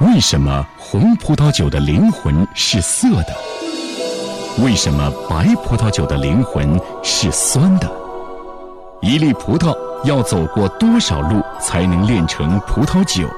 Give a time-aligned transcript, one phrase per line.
[0.00, 3.34] 为什么红葡萄酒的灵魂是涩的？
[4.62, 7.90] 为什么白葡萄酒的灵魂是酸的？
[9.02, 13.28] 一粒葡萄要走过多少路才能炼成葡萄酒？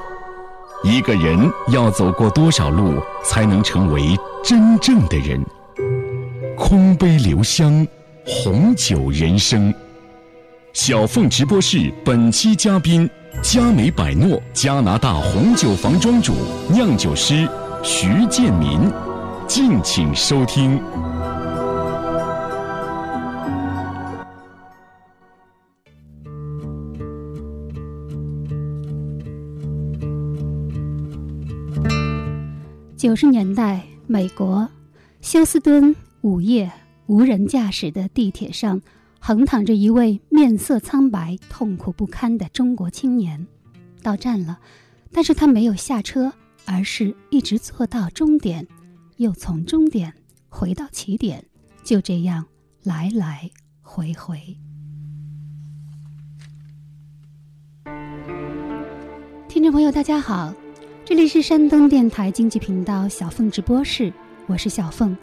[0.83, 5.43] 一个人要走过多少路才能成为真正的人？
[6.55, 7.87] 空杯留香，
[8.23, 9.73] 红酒人生。
[10.73, 13.09] 小凤直播室本期嘉宾。
[13.39, 16.33] 佳美百诺加拿大红酒房庄主、
[16.69, 17.47] 酿酒师
[17.81, 18.91] 徐建民，
[19.47, 20.79] 敬请收听。
[32.97, 34.69] 九十年代，美国
[35.21, 36.71] 休斯敦午夜
[37.07, 38.79] 无人驾驶的地铁上。
[39.23, 43.45] 横躺着一位面色苍白、痛苦不堪的中国青年，
[44.01, 44.59] 到站了，
[45.11, 46.33] 但是他没有下车，
[46.65, 48.67] 而是一直坐到终点，
[49.17, 50.11] 又从终点
[50.49, 51.45] 回到起点，
[51.83, 52.47] 就这样
[52.81, 53.51] 来来
[53.83, 54.57] 回回。
[59.47, 60.51] 听众朋友，大家好，
[61.05, 64.11] 这里是山东电台经济频道小凤直播室，
[64.47, 65.15] 我是小凤，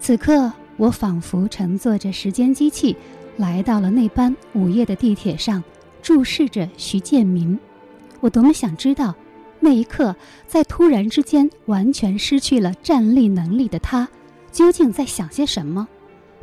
[0.00, 2.96] 此刻我仿佛乘坐着时间机器。
[3.38, 5.64] 来到了那班午夜的地铁上，
[6.02, 7.58] 注视着徐建民。
[8.20, 9.14] 我多么想知道，
[9.60, 10.14] 那一刻
[10.46, 14.06] 在突然之间完全失去了站立能力的他，
[14.50, 15.88] 究竟在想些什么？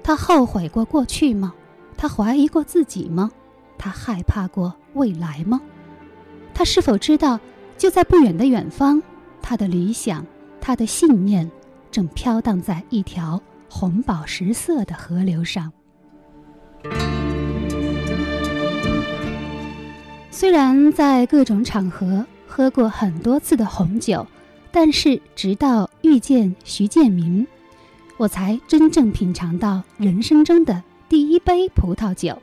[0.02, 1.54] 他后悔过过去吗？
[1.98, 3.30] 他怀疑过自己吗？
[3.78, 5.62] 他害怕过未来吗？
[6.54, 7.38] 他是否知道，
[7.78, 9.04] 就在不远的远方，
[9.42, 10.26] 他的理想，
[10.62, 11.52] 他的信念，
[11.92, 15.70] 正飘荡在一条红宝石色的河流上？
[20.36, 24.28] 虽然在各种场合喝过很多次的红酒，
[24.69, 27.47] 但是直到遇见徐建明，
[28.17, 32.37] 我才真正品尝到人生中的第一杯葡萄酒。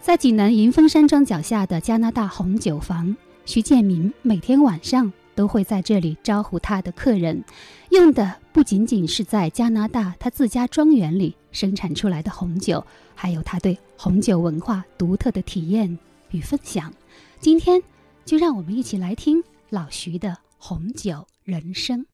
[0.00, 7.44] 在济南银峰山庄脚下的加拿大红酒房，徐建明每天晚上都会在这里招呼他的客人，
[7.90, 15.96] 用的不仅仅是在加拿大他自家庄园里生产出来的红酒，还有他对红酒文化独特的体验。
[16.36, 16.92] 与分享，
[17.40, 17.82] 今天
[18.26, 22.04] 就让我们一起来听老徐的红酒人生。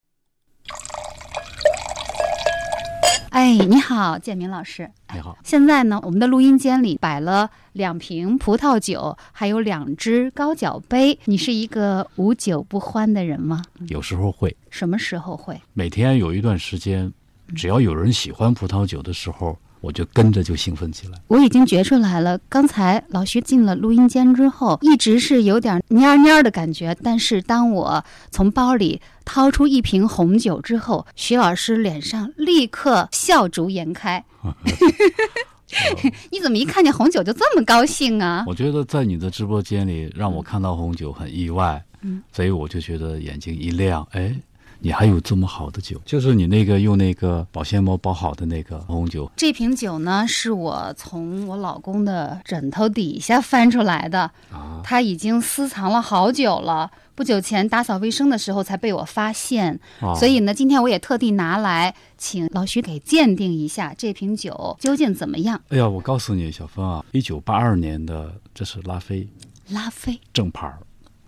[3.31, 4.89] 哎，你好，建明老师。
[5.13, 5.37] 你好。
[5.43, 11.19] 现在呢，我们的录音间里摆了两瓶葡萄酒，还有两只高脚杯。
[11.25, 13.61] 你是一个无酒不欢的人吗？
[13.89, 14.57] 有时候会。
[14.71, 15.61] 什么时候会？
[15.73, 17.13] 每天有一段时间，
[17.57, 19.59] 只要有人喜欢葡萄酒的时候。
[19.83, 21.19] 我就跟着就兴奋起来。
[21.27, 26.97] 我已经觉出来了，刚才老徐进了录音间之后，一直是有点蔫蔫的感觉。
[27.03, 34.25] 但是当我从包里掏出一瓶红酒之后，徐老师脸上立刻笑逐颜开。
[36.31, 38.45] 你怎么一看见红酒就这么高兴啊？
[38.47, 44.35] 我觉得在你的直播间里让我看到红酒很意外，嗯，所以我就觉得眼睛一亮，哎。
[44.83, 49.31] 你还有这么好的酒，就是你那个用那个保鲜膜包好的那个红酒。
[49.37, 54.29] 这瓶酒呢，是我从我老公的枕头底下翻出来的，
[54.83, 56.91] 他已经私藏了好久了。
[57.15, 59.79] 不久前打扫卫生的时候才被我发现，
[60.19, 65.61] 所以呢，今天我也特地拿来，请老徐给鉴定一下这瓶酒究竟怎么样。
[65.69, 69.29] 哎呀，我告诉你，小峰啊，一九八二年的，这是拉菲，
[69.69, 70.79] 拉菲正牌儿。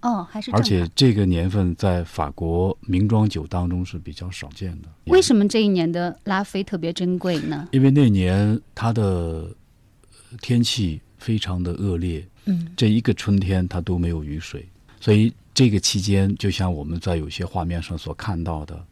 [0.04, 4.88] 哦，还是而且这个年份在法国名庄酒当中是比较少见的。
[5.06, 7.66] 为什么这一年的拉菲特别珍贵呢？
[7.72, 9.50] 因为那年它的
[10.42, 14.69] 天气非常的恶劣，嗯，这一个春天它都没有雨水，
[15.00, 18.84] 所以这个期间就像我们在有些画面上所看到的，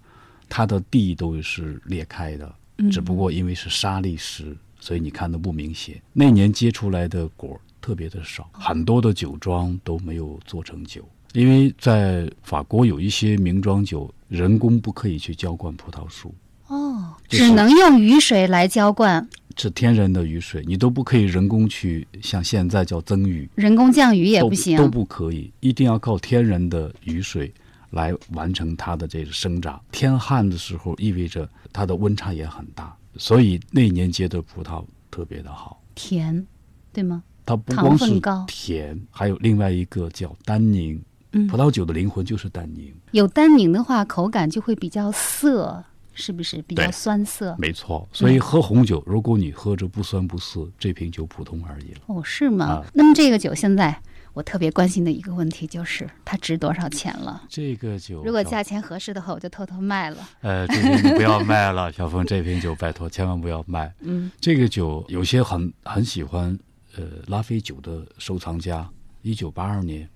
[0.49, 2.51] 它的地都是裂开的，
[2.91, 6.01] 只不过因为是沙砾石，所以你看的不明显。
[6.15, 7.61] 那年结出来的果。
[7.83, 16.33] 特别的少，很多的酒庄都没有做成酒，因为在法国有一些名庄酒，人工不可以去浇灌葡萄树，
[16.69, 27.53] 哦，只能用雨水来浇灌，是天然的雨水，你都不可以人工去像现在叫增雨，人工降雨也不行，都不可以，一定要靠天然的雨水
[27.91, 29.83] 来完成它的这个生长。
[29.91, 36.47] 天旱的时候，意味着它的温差也很大，所以那年结的葡萄特别的好，甜，
[36.93, 37.25] 对吗？
[37.45, 41.01] 它不光是甜，还有另外一个叫单宁。
[41.33, 42.93] 嗯，葡萄酒的灵魂就是单宁。
[43.13, 47.57] 有单宁的话，口感就会比较涩，是不是比较酸涩？
[47.59, 48.07] 没错。
[48.13, 52.01] 所以喝红酒，如果你喝着不酸不涩，这瓶酒普通而已了。
[52.07, 52.85] 哦，是吗？
[52.93, 53.99] 那么这个酒现在
[54.35, 57.43] 我特别关心的一个问题就是它值多少钱了。
[57.49, 60.19] 这个酒，如果价钱合适的话，我就偷偷卖了。
[60.43, 63.91] 呃，这瓶你不要卖了，小峰，这瓶酒拜托千万不要卖。
[64.01, 66.59] 嗯，这个酒有些很很喜欢，
[66.97, 68.89] 呃，拉菲酒的收藏家，
[69.23, 70.09] 一九八二年，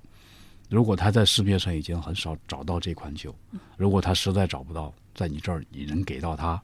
[0.68, 3.34] 如果他在市面上已经很少找到这款酒，
[3.76, 6.62] 如果他实在找不到，在你这儿你能给到他，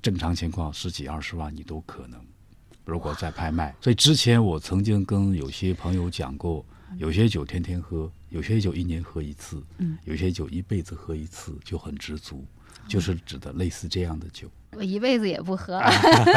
[0.00, 2.20] 正常情况十几二十万你都可能。
[2.84, 6.64] 如果在拍卖，所以之前我曾经跟有些朋友讲过，
[6.98, 12.44] 有些酒天天喝，有些酒一年喝一次，嗯，有些酒一辈子喝一次就很知足，
[12.88, 14.48] 就是指的类似这样的酒。
[14.74, 15.78] 我一辈子也不喝。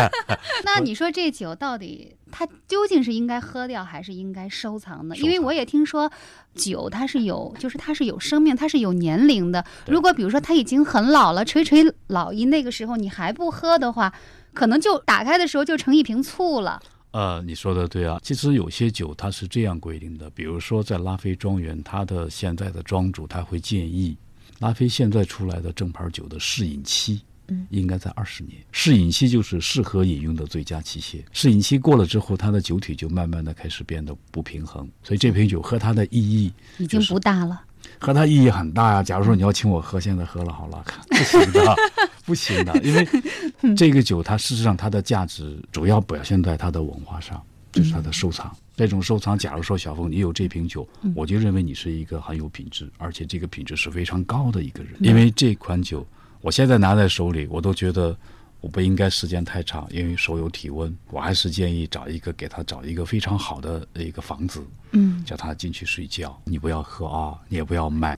[0.66, 5.16] 那你说这酒到底它究竟是应该喝掉还是应该收藏呢？
[5.16, 6.12] 因为我也听说，
[6.54, 9.64] 酒它是有，就是它是有生命，它是有年龄的。
[9.88, 14.14] 如果比如说它已经很老了，垂垂老矣，那个时候你还不喝的话，
[14.54, 16.82] 可能就打开的时候就成一瓶醋了。
[17.12, 24.18] 呃，你说的对啊，其实有些酒它是这样规定的，比如说在拉菲庄园，它的现在的庄主他会建议，
[24.66, 27.22] 拉菲现在出来的正牌酒的适饮期。
[27.48, 28.58] 嗯，应该在二十年。
[28.72, 31.24] 适饮期就是适合饮用的最佳期限。
[31.32, 34.90] 适饮期过了之后，它的酒体就慢慢的开始变得不平衡。
[35.04, 37.62] 所以这瓶酒喝它的意义已经不大了。
[38.00, 39.04] 喝它意义很大呀。
[39.04, 41.76] 假如说你要请我喝，现在喝了好了， 不行的，
[42.26, 43.08] 不行的，因为
[43.78, 47.40] 这个酒它事实上它的价值主要表现在它的文化上，
[47.72, 48.52] 就是它的收藏。
[48.76, 56.06] 这种收藏，假如说小凤你有这瓶酒，我就认为你是一个很有品质，而且这个品质是非常高的一个人，因为这款酒。
[56.42, 58.16] 我现在拿在手里，我都觉得
[58.62, 60.96] 我不应该时间太长，因为手有体温。
[61.10, 66.40] 我还是建议找一个给他找一个非常好的一个房子，嗯，叫他进去睡觉。
[66.46, 68.16] 你不要喝啊，你也不要卖，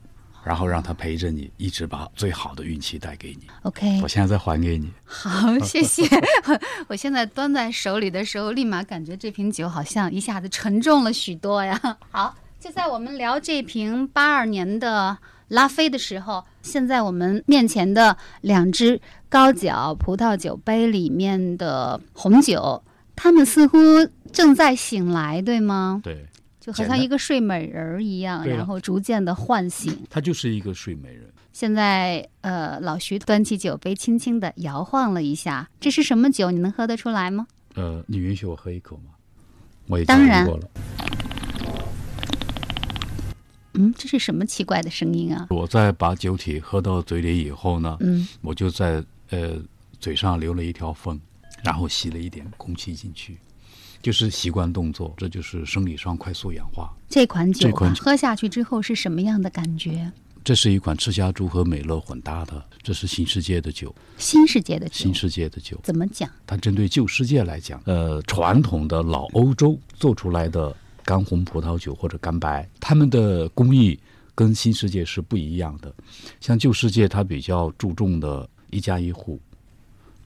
[0.48, 3.46] 然后让他陪着你，一直把最好的运气带给你。
[3.64, 4.90] OK，我现在再还给你。
[5.04, 6.02] 好，谢谢。
[6.88, 11.78] 我现在端在手里的时候，立马感觉这瓶酒好像一下子沉重了许多呀。
[12.10, 15.18] 好，就在我们聊这瓶八二年的。
[15.48, 19.00] 拉菲的时候，现在我们面前的两只
[19.30, 22.82] 高脚葡萄酒杯里面的红酒，
[23.16, 23.78] 它们似乎
[24.30, 26.02] 正在醒来，对吗？
[26.04, 26.26] 对，
[26.72, 29.96] 就好像一个睡美人儿一样，然后逐渐的唤醒。
[30.10, 31.28] 他就是一个睡美人。
[31.52, 36.50] 现在，呃，老徐端起酒杯，轻轻的摇晃了一下，这是什么酒？
[36.50, 37.46] 你能喝得出来吗？
[37.74, 39.12] 呃，你允许我喝一口吗？
[39.88, 40.70] 我也当然过了。
[43.74, 45.46] 嗯，这是什么奇怪的声音啊？
[45.50, 49.56] 我在把酒体喝到嘴里以后呢，嗯，我就在呃
[49.98, 51.18] 嘴上留了一条缝，
[51.62, 53.38] 然后吸了一点空气进去，
[54.02, 56.90] 就是习惯动作，这就是生理上快速氧化。
[57.08, 60.10] 这款酒，这款喝下去之后是什么样的感觉？
[60.44, 63.94] 这是一款赤霞珠和美乐混搭的，这是新世界的酒。
[64.16, 66.30] 新世界的酒，新世界的酒怎么讲？
[66.46, 70.74] 它针对旧世界来讲，呃，传统的老欧洲做出来的。
[71.04, 73.98] 干红葡萄酒或者干白，他们的工艺
[74.34, 75.90] 跟新世界是不一样的。
[76.38, 79.40] 像旧世界，它比较注重的一家一户，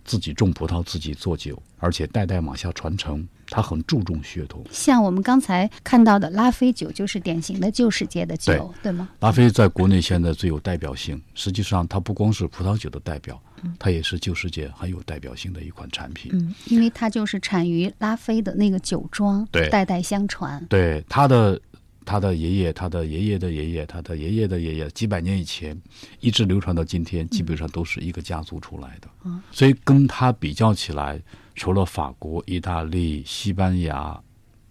[0.05, 4.65] 自己种葡萄，自己做酒，而且代代往下传承，他很注重血统。
[4.71, 9.09] 像我们刚才看到的拉菲酒，就是典型的旧世界的酒，对吗？
[9.21, 13.41] 拉菲在国内现在最有代表性，实际上它不光是葡萄酒的代表。
[13.79, 16.33] 它也是旧世界很有代表性的一款产品。
[16.35, 20.67] 嗯，因为它就是产于拉菲的那个酒庄，对，代代相传。
[20.69, 21.61] 对，它的
[22.05, 25.81] 他的爷爷，他的爷爷的爷爷，他的爷爷的爷爷，几百年以前
[26.21, 29.09] 一直流传到今天，基本上都是一个家族出来的。
[29.25, 31.21] 嗯，所以跟他比较起来，
[31.55, 34.21] 除了法国、意大利、西班牙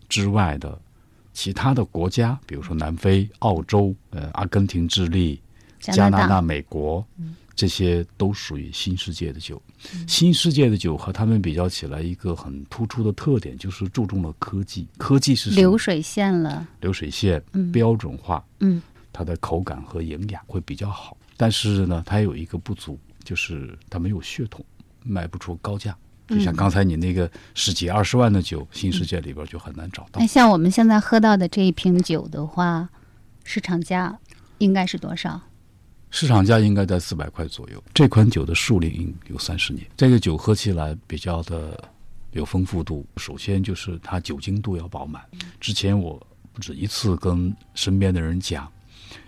[0.09, 0.79] 之外的
[1.33, 5.41] 其他的国家，比如说南非、澳洲、呃，阿根廷、智利、
[5.79, 7.05] 加拿大、美国。
[7.17, 7.35] 嗯。
[7.61, 9.61] 这些都属于新世界的酒，
[10.07, 14.87] 新世界的酒和他们比较起来，一个很突出的特点就是注重了科技。
[14.97, 18.81] 科技是流水线了，流水线，嗯，标准化，嗯，
[19.13, 21.15] 它的口感和营养会比较好。
[21.37, 24.65] 但是呢，它有一个不足，就是它没有血统，
[25.03, 25.95] 卖不出高价。
[26.29, 30.19] 就像刚才你那个十几二十万的酒，新世界里边就很难找到。
[30.19, 32.89] 那像我们现在喝到的这一瓶酒的话，
[33.43, 34.17] 市场价
[34.57, 35.39] 应该是多少？
[36.11, 37.81] 市场价应该在四百块左右。
[37.93, 41.89] 这款酒的数龄有三十年，这个酒喝起来比较的
[42.31, 43.05] 有丰富度。
[43.15, 45.23] 首先就是它酒精度要饱满。
[45.59, 48.69] 之前我不止一次跟身边的人讲，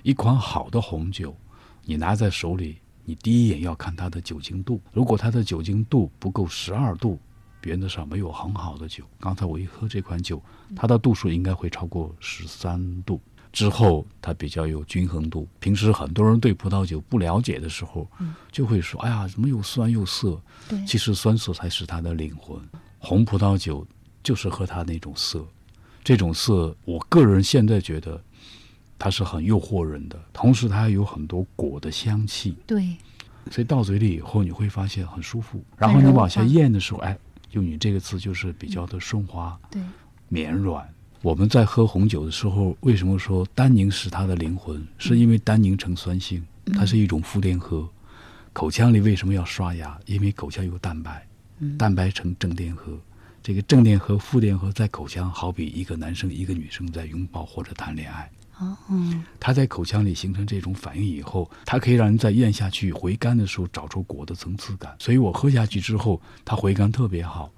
[0.04, 1.34] 一款好的红酒，
[1.86, 4.82] 你拿在手里，你第一眼要看它的酒精度。
[4.92, 7.18] 如果它的酒精度不够十二度，
[7.63, 9.06] 原则上没有很好的酒。
[9.22, 10.44] 刚才我一喝这款酒，
[10.75, 13.22] 它的度数应该会超过十三度。
[13.53, 15.48] 之后它比较有均衡度。
[15.60, 18.10] 平时很多人对葡萄酒不了解的时候，
[18.51, 20.41] 就会说：“哎呀，怎么又酸又涩？”
[20.86, 22.60] 其实酸涩才是它的灵魂。
[22.98, 23.86] 红葡萄酒
[24.24, 25.45] 就是喝它那种涩，
[26.03, 28.19] 这种涩，我个人现在觉得
[28.98, 32.57] 它是很诱惑人的，同时它还有很多果的香气。
[32.65, 32.98] 对，
[33.51, 35.63] 所以到嘴里以后你会发现很舒服。
[35.77, 37.15] 然后你往下咽的时候，哎，
[37.51, 39.79] 用你这个字就是比较的顺滑、对，
[40.27, 40.91] 绵软。
[41.24, 44.86] 我们在喝红酒的时候，为什么说单宁是它的灵魂？
[44.98, 47.88] 是因为单宁呈酸性，它是一种负电荷。
[48.51, 49.98] 口腔里为什么要刷牙？
[50.06, 51.25] 因为口腔有蛋白，
[51.77, 53.00] 蛋白呈正电荷。
[53.42, 58.30] 这个正电荷、负电荷在口腔，好比一个男生、一个女生在拥抱或者谈恋爱。
[58.60, 58.77] 哦，
[59.39, 64.94] 它在口腔里形成这种反应以后，它可以让人在咽下去回甘的时候找出果的层次感。
[65.00, 67.50] 所以我喝下去之后，它回甘特别好。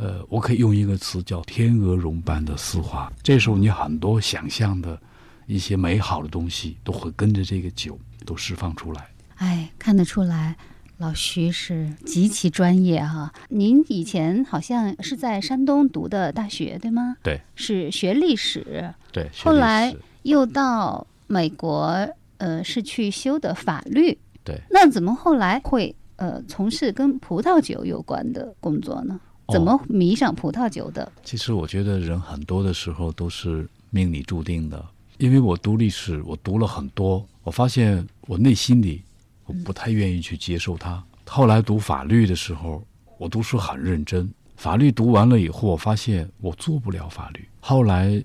[0.00, 3.12] 呃，我可以用一个词叫“天鹅绒般的丝滑”。
[3.22, 4.98] 这时候你很多想象的
[5.46, 9.06] 一些美好的东西都会跟着这个酒都释放出来。
[9.36, 10.56] 哎，看得出来。
[10.96, 17.16] 老徐是极其专业哈，您以前好像是在山东读的大学对吗？
[17.22, 18.94] 对，是学历史。
[19.10, 24.18] 对，后来又到美国，呃，是去修的法律。
[24.44, 29.18] 对，那怎么后来会呃从事跟葡萄酒有关的工作呢？
[29.52, 31.10] 怎么迷上葡萄酒的？
[31.22, 34.84] 其实我觉得人很多的时候都是命里注定的，
[35.18, 39.02] 因为我读历史，我读了很多，我发现我内心里
[39.46, 39.54] 我。
[39.64, 41.02] 不太愿意去接受它。
[41.26, 42.82] 后来读法律的时候，
[43.18, 44.32] 我读书很认真。
[44.56, 47.46] 法律读完了以后，我发现我做不了法律。
[47.60, 48.22] 后来，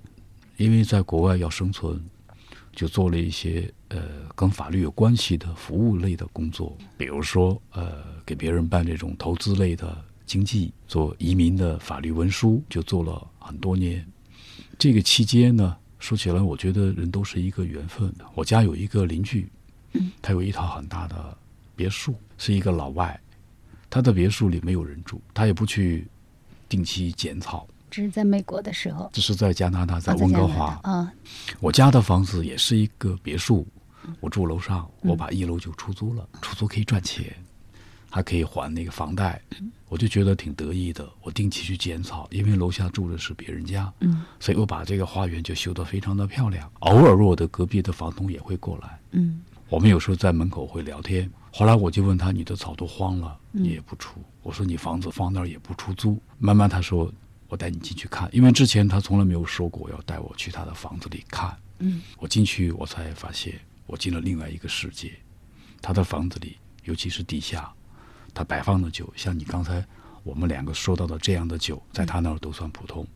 [0.57, 1.99] 因为在国外要生存，
[2.73, 4.01] 就做了一些呃
[4.35, 14.05] 跟法律有关系的服务类的工作，比如说呃给别人办这种投资类的经济，做移民的法律文书，就做了很多年。
[14.77, 18.13] 这个期间呢，说起来，我觉得人都是一个缘分。
[18.33, 19.49] 我家有一个邻居。
[20.21, 21.37] 他有一套很大的
[21.73, 23.17] 别墅，是一个老外。
[23.89, 26.05] 他的别墅里没有人住，他也不去
[26.67, 27.65] 定期剪草。
[27.89, 29.09] 这是在美国的时候。
[29.13, 31.09] 这是在加拿大，在温哥华啊。
[31.61, 33.65] 我家的房子也是一个别墅，
[34.19, 37.33] 我住楼上，我把一楼就出租了，出租可以赚钱，
[38.15, 39.41] 还可以还那个房贷，
[39.89, 41.05] 我就觉得挺得意的。
[41.21, 46.71] 我定期去剪草，因为楼下住的是别人家，嗯，所以我把这个花园就修得非常的漂亮。
[46.79, 49.41] 偶尔我的隔壁的房东也会过来，嗯。
[49.67, 57.11] 我们有时候在门口会聊天，后来我就问他：“你的草都荒了，你也不出。”我说：“你房子放那儿也不出租。”慢慢他说
[57.49, 61.53] ：“我带你进去看。”因为之前他从来没有说过要带我去他的房子里看。
[61.79, 65.11] 嗯，我进去我才发现，我进了另外一个世界。
[65.81, 67.73] 他的房子里，尤其是地下，
[68.35, 69.83] 他摆放的酒，像你刚才
[70.21, 73.07] 我们两个说到的这样的酒，在他那儿都算普通。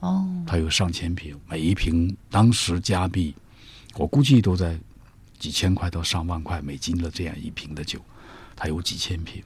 [0.00, 3.34] 哦，他有上千瓶，每一瓶当时加币，
[3.96, 4.78] 我估计都在。
[5.38, 8.00] 几千块到上万块美金的这样一瓶的酒，
[8.56, 9.44] 他有几千瓶。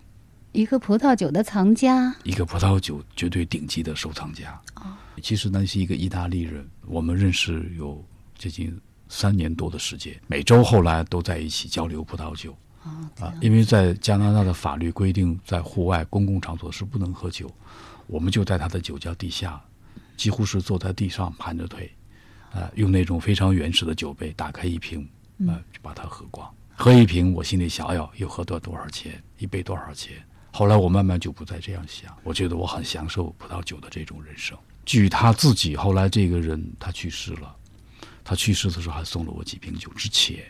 [0.53, 4.57] 一个葡萄酒的藏家，一个葡萄酒绝对顶级的收藏家。
[4.77, 8.01] 哦，其实那是一个意大利人，我们认识有
[8.39, 12.57] 接近三年多的时间，每周后来都在一起交流葡萄酒。
[12.83, 17.51] 啊，因为在加拿大的法律规定，在户外公共场所是不能喝酒，
[18.07, 19.63] 我们就在他的酒窖地下，
[20.17, 21.91] 几乎是坐在地上盘着腿，
[22.53, 25.09] 啊，用那种非常原始的酒杯打开一瓶。
[25.49, 30.23] 啊，就把它喝光，喝一瓶，我心里想要又喝多多少钱，一杯多少钱。
[30.53, 34.55] 后来我慢慢就不再这样想，我觉得我很享受葡萄酒的这种人生。
[34.85, 37.57] 据他自己，后来这个人他去世了，
[38.23, 40.45] 他去世的时候还送了我几瓶酒，之前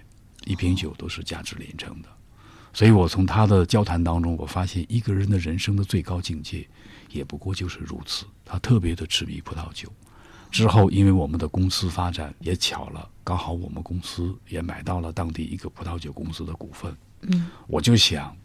[0.45, 2.09] 一瓶酒都是价值连城的。
[2.73, 6.67] 所以我从他的交谈当中，我发现一个人的人生的最高境界，
[7.11, 8.25] 也不过就是如此。
[8.45, 9.89] 他特别的痴迷葡萄酒。
[10.51, 16.93] 之后，因为我们的公司发展也巧了，刚好我们公司也买到了当地一个葡萄酒公司的股份。
[17.23, 18.37] 嗯，我就想，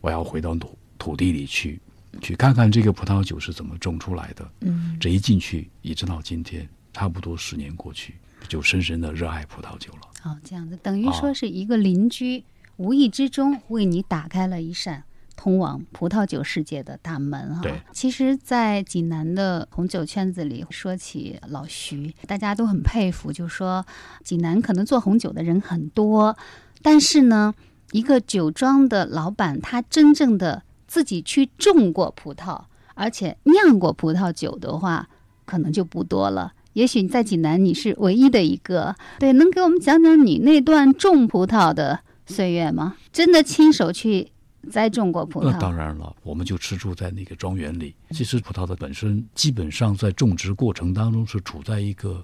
[0.00, 1.80] 我要回到土土地里去，
[2.20, 4.50] 去看看这个葡萄酒是怎么种出来的。
[4.62, 8.16] 嗯，这一进去，一直到今天，差不多十年过去，
[8.48, 10.00] 就深深的热爱葡萄酒了。
[10.24, 12.42] 哦，这样子，等于说是一个邻居
[12.80, 15.04] 无意之中为你打开了一扇。
[15.36, 17.62] 通往葡萄酒世界的大门啊！
[17.92, 23.84] 其实，在济南的红酒圈子里，说起老徐，大家都很佩服，就说
[24.22, 26.36] 济南可能做红酒的人很多，
[26.82, 27.54] 但是呢，
[27.92, 32.62] 一个酒庄的老板，他真正的自己去种过葡萄，
[32.94, 35.08] 而且酿过葡萄酒的话，
[35.44, 36.52] 可能就不多了。
[36.74, 38.94] 也许在济南，你是唯一的一个。
[39.18, 42.96] 对，能给我们讲讲你那段种葡萄的岁月吗？
[43.12, 44.30] 真的亲手去。
[44.70, 47.94] 栽种过葡萄，那当然了，我们就吃住在那个庄园里。
[48.10, 52.22] 其实葡萄的本身基本上在种植过程当中是处在一个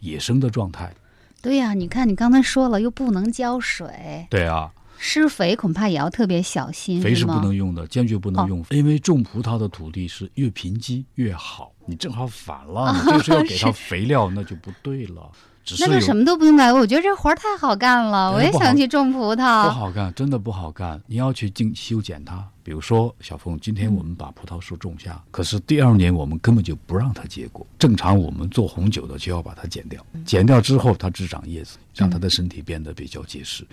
[0.00, 0.94] 野生的状态。
[1.40, 4.26] 对呀，你看你刚才说了，又不能浇水。
[4.28, 7.00] 对啊，施肥恐怕也要特别小心。
[7.00, 11.72] 肥是不能用的，坚决不能用，因为种葡萄的土地是越贫瘠越好。
[11.86, 15.32] 你正好反了，你这是要给它肥料，那就不对了。
[15.68, 19.70] 只是那就什么都不用干，我觉得这活儿太好干了，我也想去种葡萄不。
[19.70, 20.98] 好干，真的不好干。
[21.06, 22.42] 你要去进修剪它。
[22.62, 27.66] 比如说，小凤，今天我们把葡萄树种下，可是第二年我们根本就不让它结果。
[27.78, 33.66] 正常我们做红酒的就要把它剪掉，剪掉之后它只长叶子，让它的身体变得比较结实。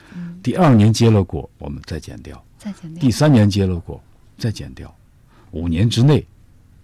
[0.44, 4.02] 第二年结了果，我们再剪掉；再剪掉第三年结了果，
[4.38, 4.94] 再剪掉。
[5.52, 6.26] 五年之内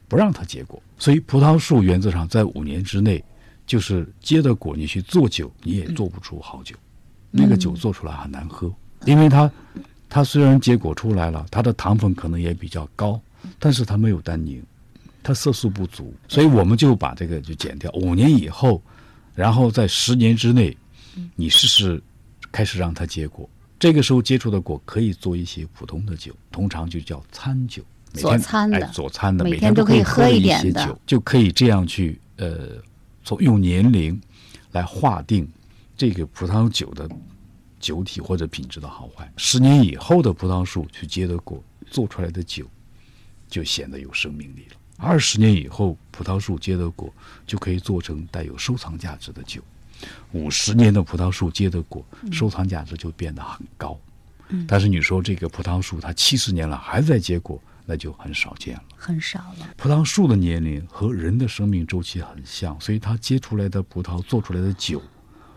[0.08, 0.82] 不让它结果。
[0.98, 3.24] 所以葡萄树原则上在五年之内，
[3.72, 6.76] 就是结的果，你去做酒，你也做不出好酒。
[7.30, 8.70] 那个酒做出来很难喝，
[9.06, 9.50] 因为它
[10.10, 13.18] 它虽然结果出来了，它的糖分可能也比较高，
[13.60, 14.62] 但是它没有单宁，
[15.24, 17.90] 它色素不足，所以我们就把这个就减掉。
[17.94, 18.84] 五年以后，
[19.34, 20.76] 然后在十年之内，
[21.38, 22.04] 你试试
[22.52, 23.50] 开始让它结果。
[23.80, 27.82] 这个时候结出的果可以做一些普通的酒，通常就叫餐酒。
[28.14, 32.76] 每天佐餐的哎，佐餐的，每天都可以喝喝一点的些酒，就可以这样去呃，
[33.24, 34.20] 从用年龄
[34.72, 35.48] 来划定
[35.96, 37.10] 这个葡萄酒的
[37.80, 39.32] 酒体或者品质的好坏。
[39.38, 42.66] 十年以后的葡萄树去结的果，做出来的酒
[43.48, 44.78] 就显得有生命力了。
[44.98, 47.12] 二十年以后，葡萄树结的果
[47.48, 49.62] 就可以做成带有收藏价值的酒。
[50.32, 54.00] 五十年的葡萄树结的果，收藏价值就变得很高。
[54.68, 58.84] 但是你说这个葡萄树它七十年了还在结果，那就很少见了。
[58.96, 59.70] 很少了。
[59.76, 65.02] 葡萄树的年龄和人的生命周期很像，所以它结出来的葡萄做出来的酒，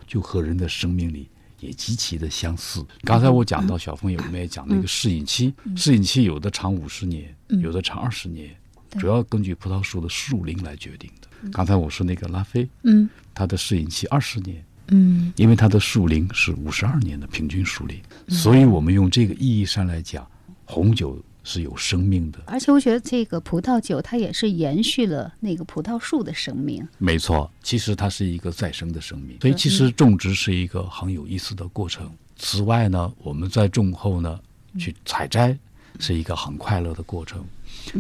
[0.04, 1.28] 就和人的生命力
[1.60, 2.84] 也极其的相似。
[3.02, 8.52] 刚才我讲到小凤也我们也讲了一个适应期，适应期有的长五十年，有的长二十年，
[8.98, 11.28] 主要根据葡萄树的树龄来决定的。
[11.52, 13.08] 刚才我说那个拉菲，嗯。
[13.32, 15.32] 它的适应期二十年，嗯。
[15.36, 20.26] 因为它的树龄是五十二年的平均树龄，所以我们用这个意义上来讲，
[20.64, 22.40] 红酒是有生命的。
[22.46, 26.84] 而且我觉得这个葡萄酒它也是延续了那个葡萄树的生命。
[26.98, 32.10] 没错，其实它是一个再生的生命，所以其实种植是一个很有意思的过程。
[32.36, 34.40] 此外呢，我们在种后呢，
[34.76, 35.56] 去采摘
[36.00, 37.44] 是一个很快乐的过程。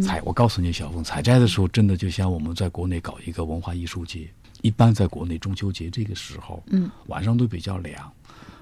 [0.02, 4.28] 采，我告诉你，小凤，采摘的时候真的就像我们在国内搞一个文化艺术节，
[4.62, 8.10] 一般在国内中秋节这个时候，嗯，晚上都比较凉，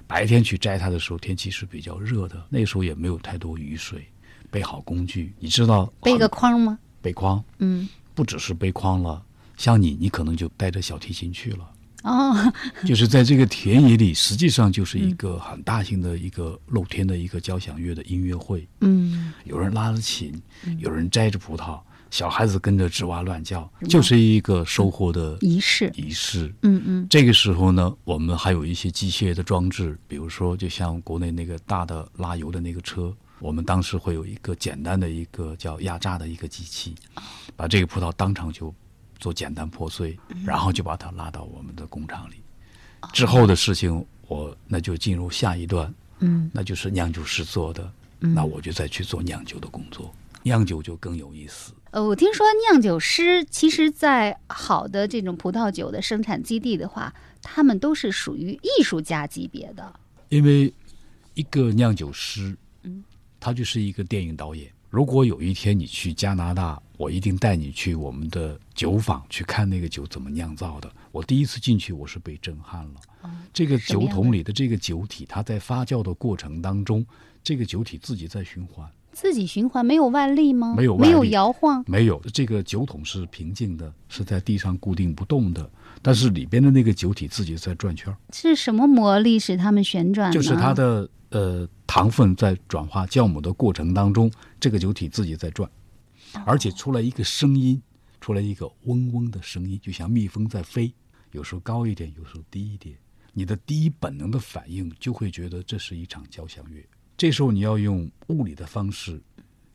[0.06, 4.04] 白天去摘它的时候天气是比较热的，那时候也没有太多雨水，
[4.52, 6.78] 备好工具，你知道背个筐吗？
[7.00, 9.20] 背筐，嗯，不只是背筐了，
[9.56, 11.68] 像你，你可能就带着小提琴去了。
[12.02, 12.52] 哦，
[12.84, 18.68] 就是在这个田野里，实际上就是一个很大型的一个露天的一个交响乐的音乐会。
[18.82, 20.34] 嗯，有人拉着琴，
[20.78, 25.90] 有人摘着葡萄，小孩子跟着吱哇乱叫，就是一个收获的仪式。
[25.96, 26.52] 仪式。
[26.62, 36.94] 嗯嗯这个时候呢，我们还有一些机械的装置，比如说，就像国内那个大的拉油的那个车，我们当时会有一个简单的一个叫压榨的一个机器，
[37.56, 38.72] 把这个葡萄当场就
[39.18, 42.36] 做简单破碎，然后就把它拉到我们的工厂里。
[43.12, 51.72] 之后的事情，我那就进入下一段，嗯那就是酿酒师做的，那我就再去做酿酒的工作，酿酒就更有意思。
[51.90, 59.92] 呃，我听说酿酒师其实，在好的这种葡萄酒的生产基地的话，他们都是属于艺术家级别的。
[60.28, 60.72] 因为
[61.34, 62.56] 一个酿酒师，
[63.42, 64.70] 他就是一个电影导演。
[64.88, 70.88] 如果有一天你去加拿大，我一定带你去我们的酒坊去看那个酒怎么酿造的。
[71.10, 73.30] 我第一次进去，我是被震撼了。
[73.52, 77.04] 这个酒桶里的这个酒体，它在发酵的过程当中，
[77.42, 80.74] 这个酒体自己在循环，自己循环没有外力吗？
[80.76, 81.82] 没有外没有摇晃。
[81.88, 85.68] 没有这个酒桶是平静的，是在地上固定不动的，
[86.00, 88.16] 但是里边的那个酒体自己在转圈儿。
[88.32, 90.30] 是什么魔力使它们旋转？
[90.30, 95.68] 就是它的呃糖分在转化酵母的过程当中，这个酒体自己在转，
[96.46, 97.82] 而且出来一个声音，
[98.20, 100.92] 出来一个嗡嗡的声音，就像蜜蜂在飞，
[101.32, 102.96] 有时候高一点，有时候低一点。
[103.32, 106.84] 你的第一本能的反应就会觉得这是一场交响乐。
[107.16, 109.18] 这时候你要用物理的方式，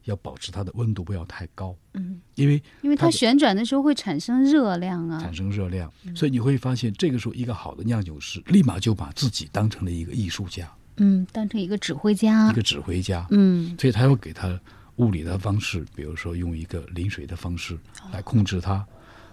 [0.04, 5.34] 要保持它的温度不要太高，嗯，因为因为它旋转的时候会产生热量啊产。
[5.34, 12.62] 生热量，所以你会发现，这个时候一个好的酿酒师立马就把自己当成了一个艺术家，嗯，当成一个指挥家一个。
[12.62, 13.26] 指挥家。
[13.30, 14.60] 嗯所以他要给他
[14.98, 17.78] 物理的方式，比如说用一个淋水的方式
[18.12, 18.84] 来控制它，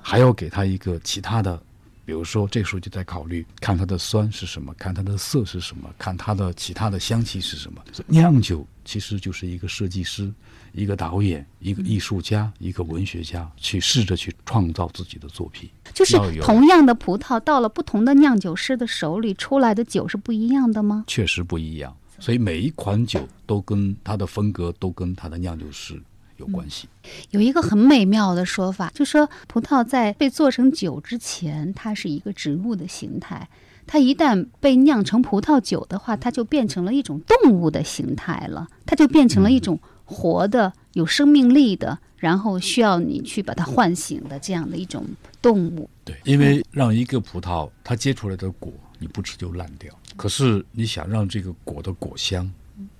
[0.02, 1.56] 还要给他一个其他的，
[2.04, 7.82] 比如说这时候就在考虑看它的酸是什么，看它的色是什么，看它的其他的香气是什么。
[8.06, 10.30] 酿酒其实就是一个设计师、
[10.74, 15.70] 一个导演、一个艺术家、一个文学家去试着去创造自己的作品。
[15.94, 21.04] 就是同样的葡萄到了不同的酿酒师的手里，出来的酒是不一样的吗？
[21.06, 21.96] 确实不一样。
[22.18, 26.00] 所以每一款酒都跟它的风格都跟它的酿酒师
[26.38, 26.88] 有关系。
[27.30, 33.46] 有一个很美妙的说法，就说葡萄在被做成酒之前，它是一个植物的形态；
[33.86, 45.04] 它一旦被酿成葡萄酒的话，它就变成了一种动物的形态了，它就变成了一种活的、有生命力的，然后需要你去把它唤醒的这样的一种
[45.40, 45.88] 动物。
[46.04, 52.50] 对，因为让一个葡萄它结出来的果你不吃就烂掉，可是你想让这个果的果香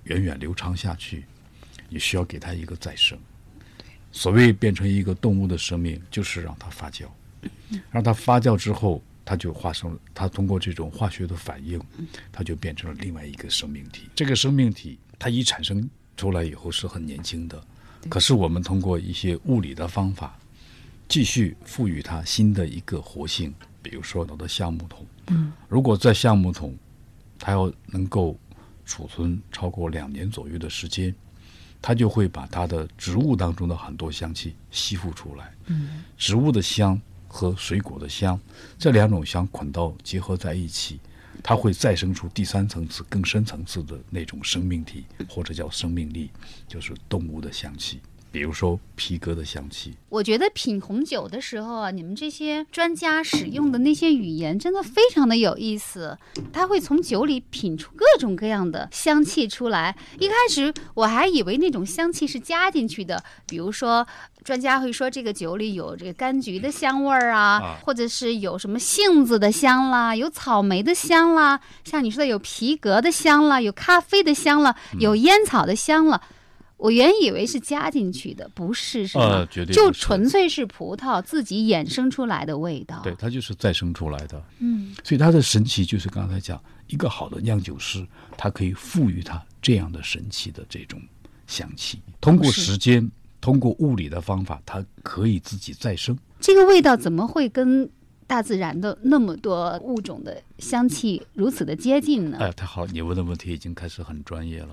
[0.03, 1.25] 源远流长下去，
[1.89, 3.17] 你需要给它一个再生。
[4.11, 7.05] 所谓变成一个动物的生命，就是让它发酵，
[7.91, 11.79] 让它发酵之后，它就化生，它通过这种化学的反应，
[12.31, 14.09] 它就变成了另外一个生命体。
[14.15, 17.61] 这个生命体它一产生出来以后是很年轻的，
[18.09, 20.37] 可是我们通过一些物理的方法，
[21.07, 23.53] 继续赋予它新的一个活性。
[23.81, 26.75] 比如说，我的橡木桶，嗯，如果在橡木桶，
[27.37, 28.35] 它要能够
[28.85, 31.13] 储存超过两年左右的时间。
[31.81, 38.39] 它就会把它的植物当中的很多香气吸附出来，嗯，植物的香和水果的香
[38.79, 40.99] 这两种香捆到结合在一起，
[41.47, 46.31] 它会再生出第三层次更深层次的那种生命体，或者叫生命力，
[46.67, 47.99] 就是动物的香气。
[48.31, 56.17] 比如说皮革的香气，我觉得品红酒的时候啊，你们这些专家使用的那些语言真的非常的有意思。
[56.51, 59.95] 他会从酒里品出各种各样的香气出来。
[60.19, 64.05] 一开始我还以为那种香气是加进去的，比如说
[64.45, 76.21] 专家会说这个酒里有这个柑橘的香味儿啊，或者是有什么杏子的香啦，有草莓的香啦，像你说的有皮革的香啦，有咖啡的香了，有烟草的香了。
[76.77, 79.47] 我原以为是加进去的，不是是吗？
[79.49, 82.99] 绝对就纯粹是葡萄自己衍生出来的味道。
[83.01, 84.43] 对，它就是再生出来的。
[84.59, 88.05] 嗯，所以它的神奇就是刚才讲，一个好的酿酒师，
[88.37, 91.01] 他可以赋予它这样的神奇的这种
[91.47, 93.09] 香气，通过时间，
[93.45, 96.17] 通过物理的方法，它可以自己再生。
[96.39, 97.87] 这个味道怎么会跟？
[98.27, 102.39] 大自然的那么多物种的香气如此的接近呢？
[102.39, 104.71] 哎，太好了，你问的问题已经开始很专业了。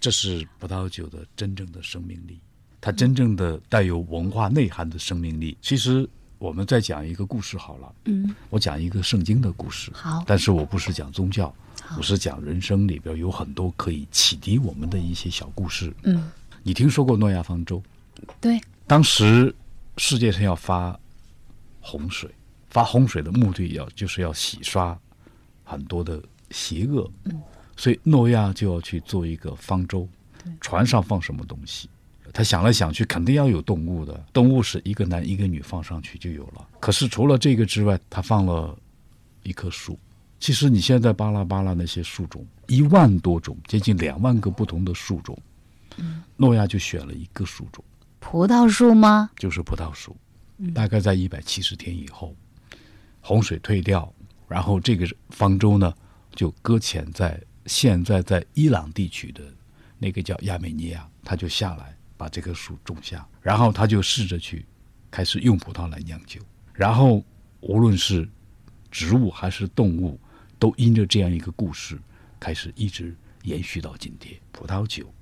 [0.00, 2.40] 这是葡萄酒的真正的生命力，
[2.80, 5.56] 它真正的带有文化内涵的生命力。
[5.62, 6.04] 其实
[6.38, 7.94] 我们再讲一个故事好了。
[8.06, 9.92] 嗯，我讲一个圣经的故事。
[9.94, 11.54] 好，但是我不是讲宗教，
[11.96, 15.94] 我是讲人生里边有很多可以启迪我们的一些小故事。
[16.02, 16.28] 嗯，
[16.64, 17.80] 你听说过诺亚方舟？
[18.40, 19.54] 对，当时
[19.96, 20.98] 世界上要发
[21.80, 22.30] 洪水。
[22.68, 24.96] 发洪水的目的要就是要洗刷
[25.64, 27.10] 很多的邪恶，
[27.76, 30.08] 所以诺亚就要去做一个方舟，
[30.60, 31.90] 船上放什么东西？
[32.32, 36.68] 他想来想去，肯定要有动物的，动物是一个男一个女放上去就有了。
[36.78, 38.78] 可是除了这个之外，他放了
[39.42, 39.98] 一棵树。
[40.38, 45.36] 其实你现在巴拉巴拉那些树种一万多种，接近两万个不同的树种，
[46.36, 47.84] 诺亚就选了一个树种，
[48.20, 49.30] 葡萄树吗？
[49.36, 50.16] 就是葡萄树。
[50.72, 52.36] 大概在一百七十天以后。
[53.22, 54.10] 洪水退掉，
[54.48, 55.92] 然后这个方舟呢
[56.34, 59.42] 就搁浅在现在在伊朗地区的
[59.98, 64.64] 那个叫亚美尼亚，他就下来把这棵树种下，然后他就试着去
[65.10, 66.40] 开始用葡萄来酿酒，
[66.72, 67.22] 然后
[67.60, 68.26] 无论是
[68.90, 70.18] 植物还是动物，
[70.58, 72.00] 都因着这样一个故事
[72.40, 74.34] 开始一直延续到今天。
[74.50, 75.12] 葡萄酒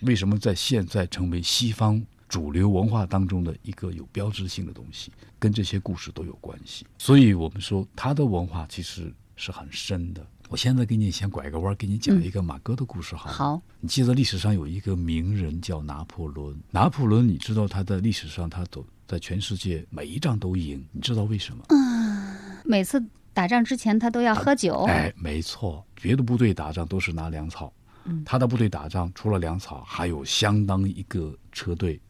[0.00, 2.04] 为什么在现在成为西方？
[2.34, 6.84] 主流文化当中的一个有标志性的东西，跟这些故事都有关系。
[6.98, 10.26] 所以我们说，他的文化其实是很深的。
[10.48, 13.30] 我现在给你先拐个弯，给你讲一个马哥的故事，好。
[13.30, 16.60] 好，你记得历史上有一个名人叫拿破仑。
[16.72, 21.64] 拿破仑，你知道他在历史上他都在全世界每一仗都赢，你知道为什么？
[21.68, 23.00] 嗯，每次
[23.32, 24.82] 打仗之前他都要喝酒。
[24.88, 27.72] 哎，没错，别的部队打仗都是拿粮草，
[28.06, 32.00] 嗯他的部队打仗除了粮草，还有相当一个车队。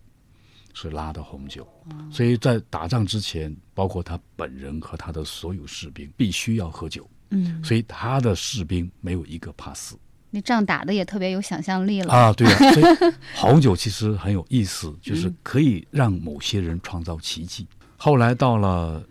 [0.74, 1.66] 是拉的红酒，
[2.10, 7.08] 所以在打仗之前，包括他本人和他的所有士兵必须要喝酒。
[7.30, 9.96] 嗯，所以他的士兵没有一个怕死。
[10.30, 12.32] 那仗打的也特别有想象力了啊！
[12.32, 17.66] 对啊， 所以红酒其实很有意思，就是可以让某些人创造奇迹。
[17.96, 19.02] 后来到了，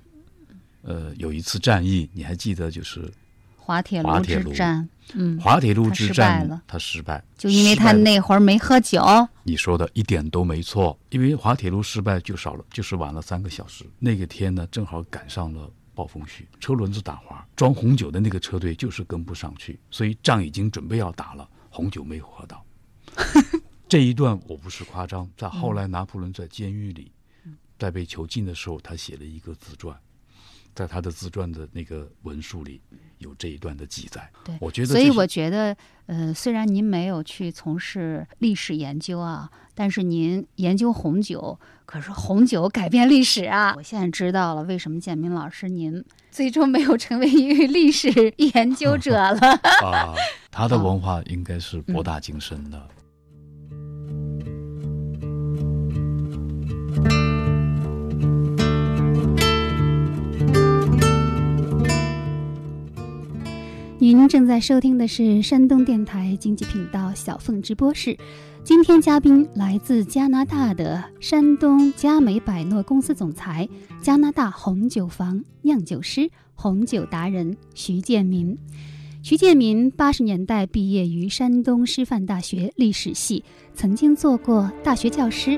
[0.82, 3.10] 呃，有一次战役，你还记得就是。
[3.65, 9.02] 滑铁卢之战，嗯，滑铁卢之战了，他失败，就因为他那会儿没喝酒。
[9.43, 13.86] 你说的一点都没错，因为滑铁卢失败就少了，就是晚了三个小时。
[13.99, 22.65] 那个天呢，正好赶上了暴风雪，车轮子打滑，装红酒的那个车队就是跟不上去，所以仗已经准备要打了，红酒没有喝到。
[23.88, 27.13] 这一段我不是夸张，在后来拿破仑在监狱里，
[27.80, 29.97] 在被囚禁的时候，他写了一个自传，
[30.76, 32.82] 在他的自传的那个文书里。
[33.23, 34.29] 有这一段的记载。
[34.43, 43.73] 对，我觉得，所以我觉得，呃，虽然您没有去从事历史研究啊，但是您研究红酒，可是红酒改变历史啊！
[43.75, 49.39] 我现在知道了为什么建明老师您最终没有成为一位历史研究者了。
[49.81, 50.13] 啊，
[50.51, 52.88] 他的文化应该是博大精深的。
[64.04, 68.18] 您正在收听的是山东电台经济频道小凤直播室。
[68.62, 73.66] 今天嘉宾来自加拿大的山东佳美百诺公司总裁、
[74.02, 78.58] 加拿大红酒房酿酒师、红酒达人徐建民。
[79.22, 83.42] 徐建民八十年代毕业于山东师范大学历史系，
[83.74, 85.58] 曾经做过大学教师。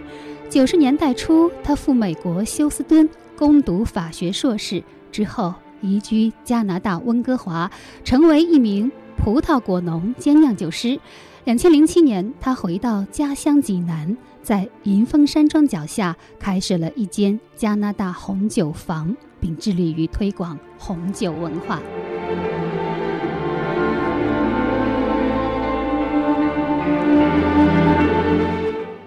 [0.51, 5.51] 九十年代初，他赴美国休斯敦攻读法学硕士之后。
[5.85, 7.69] 移居加拿大温哥华，
[8.03, 10.99] 成为一名葡萄果农兼酿酒师。
[11.43, 21.79] 两千零七年，他回到家乡济南，在银峰山庄脚下开设了一间加拿大红酒房，并致力于推广红酒文化。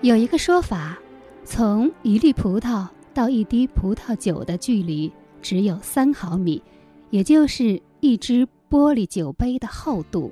[0.00, 0.96] 有一个说法，
[1.44, 5.12] 从一粒葡萄到一滴葡萄酒的距离。
[5.42, 6.62] 只有三毫米，
[7.10, 10.30] 也就是一只玻璃酒杯的厚度。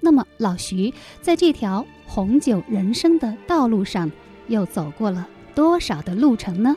[0.00, 4.10] 那么，老徐在这条红酒人生的道路上，
[4.48, 6.76] 又走过了多少的路程呢？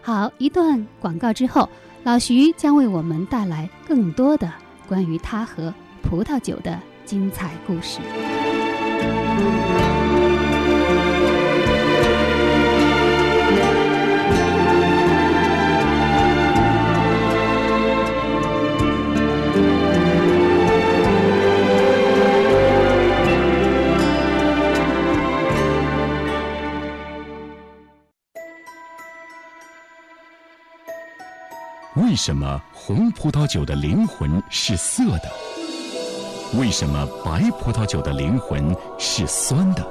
[0.00, 1.68] 好，一段广告之后，
[2.02, 4.50] 老徐将为我们带来更多的
[4.88, 5.72] 关于他和
[6.02, 8.00] 葡萄酒的精彩故事。
[32.12, 35.32] 为什么红葡萄酒的灵魂是涩的？
[36.58, 39.82] 为什么白葡萄酒的灵魂是酸的？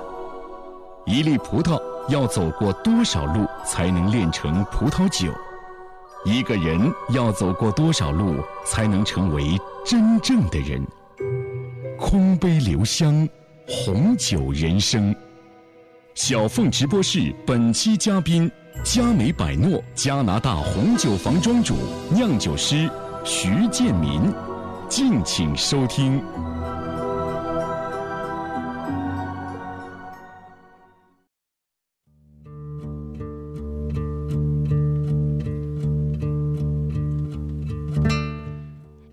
[1.07, 5.33] 一粒葡萄要走过多少路才能炼成葡萄酒？
[6.23, 8.35] 一个人要走过多少路
[8.67, 10.85] 才能成为真正的人？
[11.97, 13.27] 空杯留香，
[13.67, 15.15] 红酒人生。
[16.13, 18.47] 小凤直播室本期嘉宾。
[18.83, 21.75] 佳美百诺加拿大红酒房庄主、
[22.11, 22.89] 酿酒师
[23.23, 24.21] 徐建民，
[24.89, 26.19] 敬请收听。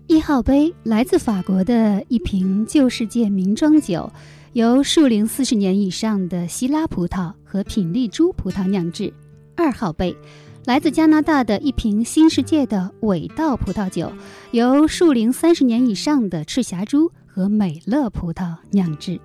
[0.07, 4.11] 一号杯来自法国的一瓶旧世界名庄酒，
[4.53, 9.13] 由树龄四十年以上的希拉葡萄和品丽珠葡萄酿制。
[9.59, 10.15] 二号杯，
[10.63, 14.09] 来自加拿大的一瓶新世界的尾道葡萄酒，
[14.51, 19.19] 由树龄三十年以上的赤霞珠和美乐葡萄酿制。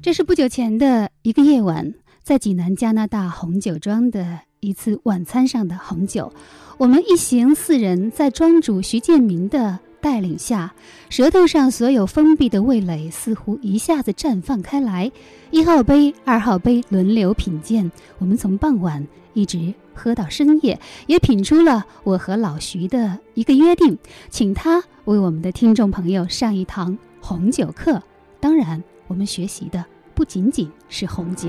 [0.00, 6.32] 这是不久前的一个夜晚，在济南加拿大红酒庄的一次晚餐上的红酒。
[6.78, 10.72] 我们一行四人在庄主徐建明的带领下，
[11.10, 15.10] 舌头上所有封闭的味蕾似乎一下子绽放开来。
[15.50, 17.90] 一号杯、二号杯轮流品鉴，
[18.20, 23.98] 我们从傍晚一直喝到深夜，也品出了我和老徐的一个约定，
[24.30, 28.00] 请他为我们的听众朋友上一堂红酒课。
[28.38, 31.48] 当然，我们学习的不仅仅是红酒。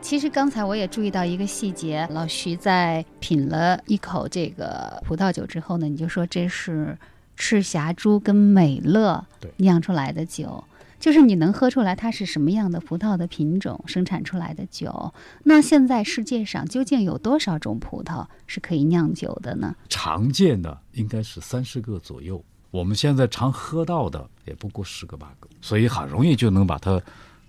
[0.00, 6.96] 其实刚才我也注意到一个细节，老徐在品了一口这个葡萄酒之后呢，你就说这是。
[7.34, 9.26] 赤霞珠跟美乐
[9.56, 10.62] 酿出来的酒，
[11.00, 15.12] 就是你能喝出来它是什么样的葡萄的品种生产出来的酒。
[15.42, 19.74] 那现在世界上究竟有多少种葡萄是可以酿酒的呢？
[19.88, 27.00] 常见的应该是三十个左右，我们现在常喝到的也不过十个八个，所以很容易就能把它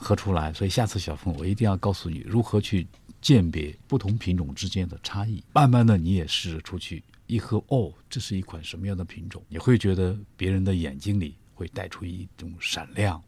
[0.04, 0.52] 喝出来。
[0.52, 2.86] 所以下次小峰，我一定要告诉你如何去
[3.22, 5.42] 鉴别不同品种之间的差异。
[5.54, 7.02] 慢慢的，你也试着出去。
[7.26, 9.42] 一喝哦，这是一款什么样的品种？
[9.48, 13.20] 你会觉得别人的眼睛里会带出一种闪亮，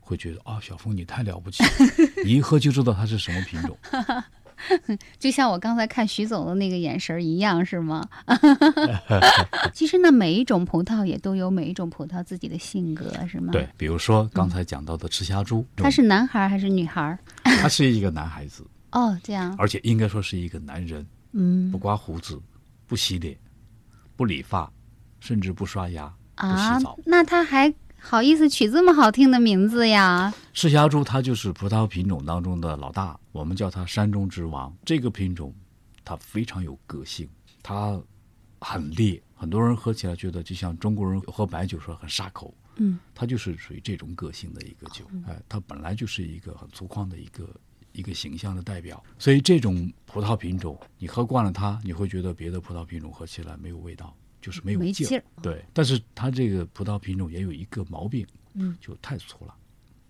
[0.00, 1.62] 会觉得啊，小峰你太了不起，
[2.24, 3.78] 你一喝就知道它是什么品种。
[5.18, 8.06] 就像我刚才看徐总的那个眼神一样，是吗？
[9.72, 13.52] 其实呢，每一种葡萄也都有每一种葡萄自己的性格，是吗？
[13.52, 17.18] 对，比如说刚才讲到的赤霞珠，他是男孩还是女孩？
[17.42, 18.64] 他是一个男孩子。
[18.92, 19.54] 哦，这样。
[19.58, 21.04] 而且应该说是一个男人。
[21.36, 22.40] 嗯不刮胡子，
[22.86, 23.36] 不洗脸，
[24.14, 24.70] 不理发，
[25.18, 27.74] 甚至不刷牙，不啊洗澡。，那他还
[28.06, 30.32] 好意思取这么好听的名字呀？
[30.52, 34.72] 赤霞珠它就是葡萄品种当中的老大，我们叫它山中之王。
[34.84, 35.52] 这个品种
[36.04, 37.26] 它非常有个性，
[37.62, 37.98] 它
[38.60, 45.06] 很烈，很多人喝起来觉得就像中国人喝白酒说很煞口，嗯，它就是属于这种个性的一个酒。
[45.26, 47.48] 哎，它本来就是一个很粗犷的一个
[47.92, 54.14] 一个形象的代表，所以这种葡萄品种你喝惯了它，你会觉得别的葡萄品种喝起来没有味道，
[54.44, 55.08] 就是没有劲儿。
[55.08, 55.24] 劲儿。
[55.40, 59.54] 对，但是它这个葡萄品种也有一个毛病，嗯，就太粗了，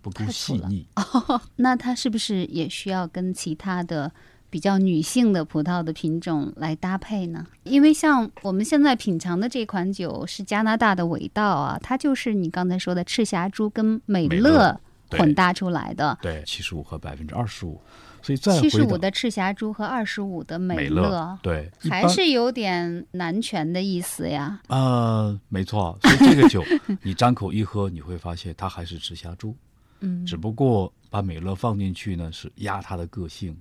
[0.02, 0.84] 不够细腻。
[1.54, 4.10] 那它是不是也需要跟其他的
[4.50, 7.46] 比较女性的葡萄的品种来搭配呢？
[7.62, 16.18] 因为像我们现在品尝的这款酒是加拿大的尾道啊，它就是你刚才说的赤霞珠跟美美乐混搭出来的。
[16.20, 17.80] 对，七十五和百分之二十五，
[18.24, 24.58] 所以再七十五的赤霞珠和二十五的美美乐，对，还是有点男权的意思呀。
[24.68, 25.98] 呃，没错。
[26.00, 26.64] 所以这个酒
[27.02, 29.54] 你张口一喝，你会发现它还是赤霞珠，
[30.00, 33.54] 嗯只不过把美乐放进去呢，是压它的个性，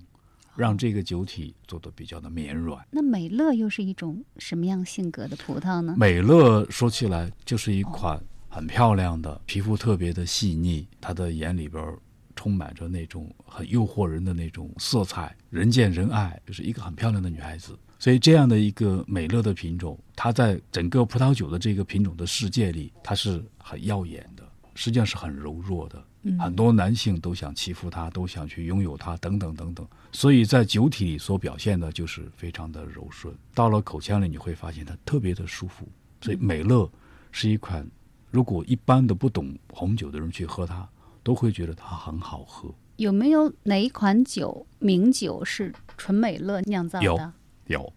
[0.56, 2.82] 让这个酒体做的比较的绵软。
[2.90, 5.94] 那美乐又是一种什么样性格的葡萄呢？
[5.98, 11.98] 美乐说起来就是一款很漂亮的，皮肤特别的细腻，它的眼里边儿
[12.36, 17.78] 充满着那种很诱惑人的那种色彩，人见人爱，就是一个很漂亮的女孩子。
[17.98, 24.42] 所以这样的一个美乐的品种，它在整个葡萄酒的这个品种的世界里，它是很耀眼的，
[24.74, 26.04] 实际上是很柔弱的。
[26.38, 29.86] 很多男性都想欺负它，都想去拥有它，等等等等。
[30.10, 35.86] 所以在酒体里所表现的就是非常的柔顺，到了口腔里你会发现它特别的舒服。
[36.22, 36.90] 所以美乐
[37.30, 37.86] 是一款，
[38.30, 40.88] 如果一般的不懂红酒的人去喝它，
[41.24, 42.72] 都会觉得它很好喝。
[42.96, 47.32] 有没有哪一款酒名酒是纯美乐酿造有的？
[47.66, 47.92] 有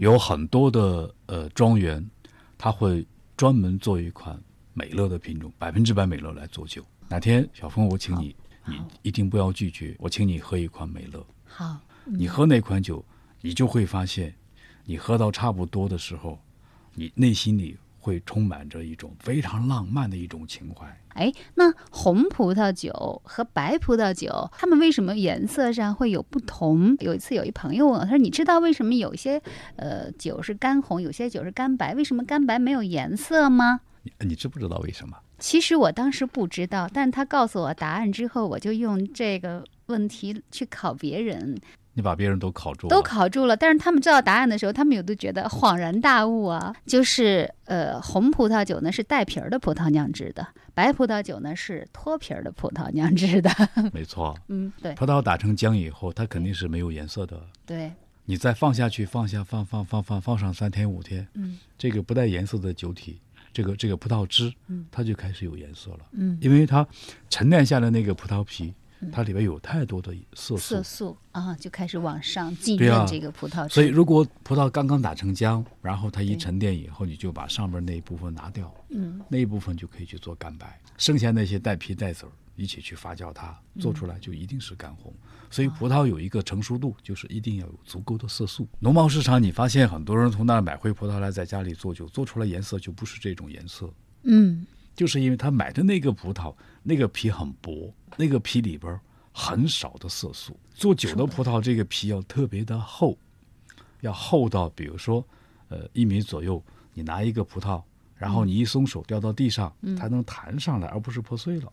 [0.00, 2.04] 有很多的呃庄园，
[2.58, 3.06] 他会
[3.36, 4.36] 专门做一款
[4.72, 6.84] 美乐的品种，百分之百美乐来做酒。
[7.08, 8.34] 哪天小峰，我请你，
[8.66, 11.24] 你一定不要拒绝，我请你喝一款美乐。
[11.44, 13.04] 好，你喝那款酒，
[13.42, 14.34] 你就会发现，
[14.86, 16.38] 你喝到差不多的时候，
[16.94, 20.84] 你内心里会充满着一种非常浪漫的一种情怀。
[21.10, 26.96] 哎，那红葡萄酒和白葡萄酒，它们为什么颜色上会有不同？
[26.98, 29.40] 有一次有一朋友问我，他说：“你知道为什么有些
[29.76, 31.94] 呃酒是干红，有些酒是干白？
[31.94, 41.60] 为什么干白没有颜色吗你你知不知道为什么？？”其实我当时不知道，但他告诉我答案之后，我就用这个问题去考别人，
[41.94, 43.56] 你把别人都考住了，都考住了。
[43.56, 53.50] 但是他们知道答案的时候，他们有的觉得恍然大悟啊，就是呃，红葡萄酒呢是带皮儿的葡萄酿制的，白葡萄酒呢是脱皮儿的葡萄酿制的。
[53.92, 54.34] 没错。
[54.48, 57.40] 嗯，对葡萄打成浆以后，它肯定是没有颜色的。
[57.66, 57.92] 对，
[58.24, 63.20] 你再放下去，放下放放放放放上三天五天，嗯这个不带颜色的酒体，
[63.52, 65.98] 这个这个葡萄汁，嗯它就开始有颜色了。
[66.12, 66.86] 嗯，因为它
[67.28, 68.72] 沉淀下的那个葡萄皮，
[69.10, 73.74] 它里边有太多的色素，色素啊就开始往上浸润这个葡萄汁。
[73.74, 83.80] 所以如果葡萄刚刚打成浆，然后它一沉淀以后，你就把上面那一部分拿掉，嗯，那一部分就可以去做干白，剩下那些带皮带籽儿一起去发酵它，嗯。
[83.80, 85.12] 做出来就一定是干红。
[85.50, 88.68] 所以葡萄有一个成熟度，就是一定要有足够的色素。
[88.78, 94.66] 农贸市场你发现很多人从那儿买回葡萄来，在家里做酒，做出来颜色就不是这种颜色，嗯。
[94.94, 99.00] 就是因为他买的那个葡萄，那个皮很薄，那个皮里边儿
[99.32, 100.58] 很少的色素。
[100.74, 103.16] 做酒的葡萄，这个皮要特别的厚，
[104.00, 105.24] 要厚到比如说，
[105.68, 106.62] 呃，一米左右。
[106.94, 107.82] 你拿一个葡萄，
[108.14, 111.72] 然后你一松手掉到地上，它能弹上来，而不是破碎了。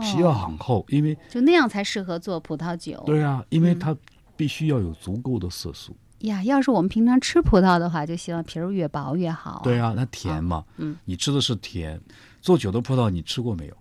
[0.00, 3.00] 皮要很厚，因为就那样才适合做葡萄酒。
[3.06, 3.96] 对啊，因为它
[4.36, 5.96] 必须要有足够的色素。
[6.22, 9.60] 呀，要是我们平常吃葡萄的话，就希望皮儿越薄越好。
[9.62, 12.00] 对，啊，它甜嘛，嗯，你吃的是甜。
[12.40, 13.76] 做酒的葡萄你吃过没有？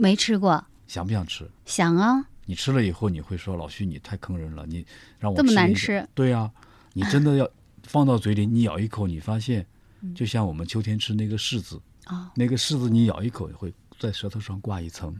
[0.00, 1.48] 没吃过，想不想吃？
[1.66, 4.84] 想啊，你吃了以后，你会说老徐你太坑人了，你
[5.18, 6.06] 让我这么难吃。
[6.14, 6.50] 对啊，
[6.94, 7.48] 你真的要
[7.84, 9.64] 放到嘴里，你咬一口，你发现
[10.00, 15.14] 嗯就像我们秋天吃那个柿子，啊，那个柿子你咬一口会在舌头上挂一层。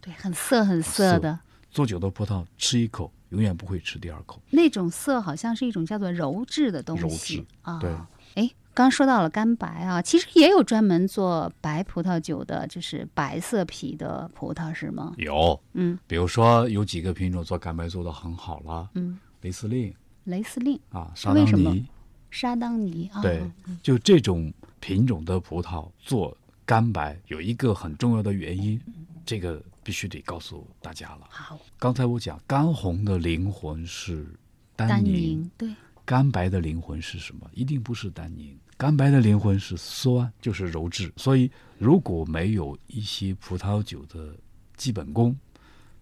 [0.00, 1.38] 对，很涩很涩的
[1.70, 4.40] 做酒的葡萄吃一口，永远不会吃第二口。
[4.50, 7.78] 那种涩，好像是一种叫做鞣质的东鞣西质啊。
[7.78, 7.90] 对，
[8.34, 15.14] 哎，刚说到了干白啊，其实也有专门做白葡萄酒的，就是白色皮的葡萄是吗？
[15.16, 19.94] 有，嗯比如说有几个品种做干白做的很好了，嗯，雷司令
[20.24, 21.86] 雷司令、啊，沙当尼，
[22.30, 23.48] 沙当尼啊，对，
[23.82, 28.80] 就这种品种的葡萄做干白，有一个很重要的原因，
[29.24, 31.26] 这个必须得告诉大家了。
[31.28, 34.26] 好，刚才我讲干红的灵魂是
[34.74, 37.48] 单宁，宁对，干白的灵魂是什么？
[37.52, 41.10] 一定不是单宁，干白的灵魂是酸，就是柔质。
[41.16, 44.36] 所以，如果没有一些葡萄酒的
[44.76, 45.34] 基本功，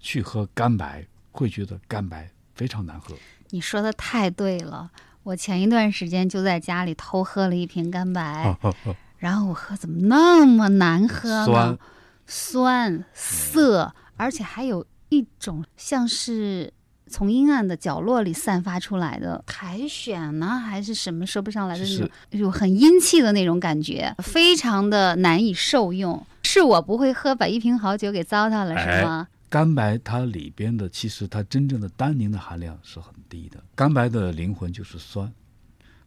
[0.01, 3.15] 去喝干白，会觉得干白非常难喝。
[3.51, 4.91] 你说的太对了，
[5.23, 8.53] 我前一段时间就在家里偷喝了一瓶干白，
[9.17, 11.47] 然后我喝怎么那么难喝呢？
[11.47, 11.79] 酸、
[12.27, 16.75] 酸涩，而且还有一种像是。
[17.13, 26.27] 从阴暗的角落里散发出来的苔藓呢，还是什么说不上来的那种，就很阴气的那种感觉，非常的难以受用。
[26.43, 29.29] 是我不会喝，把一瓶好酒给糟蹋了，是吗？
[29.49, 35.31] 干白它里边的其实它真正的单宁的含量是很低的，干白的灵魂就是酸，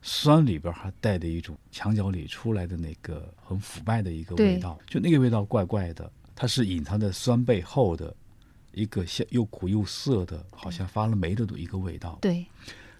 [0.01, 8.14] 酸里边还带着一种墙角里出来的那个很腐败的一个味道，就那个味道怪怪的，它是隐藏在酸背后的。
[8.76, 12.19] 一个像又苦又涩的，好像发了霉的一个味道。
[12.21, 12.45] 对，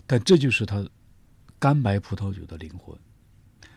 [0.08, 0.88] 但这就是它
[1.60, 2.98] 干白葡萄酒的灵魂。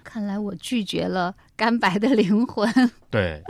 [0.05, 2.73] 看来我拒绝了干白的灵魂。
[3.11, 3.43] 对，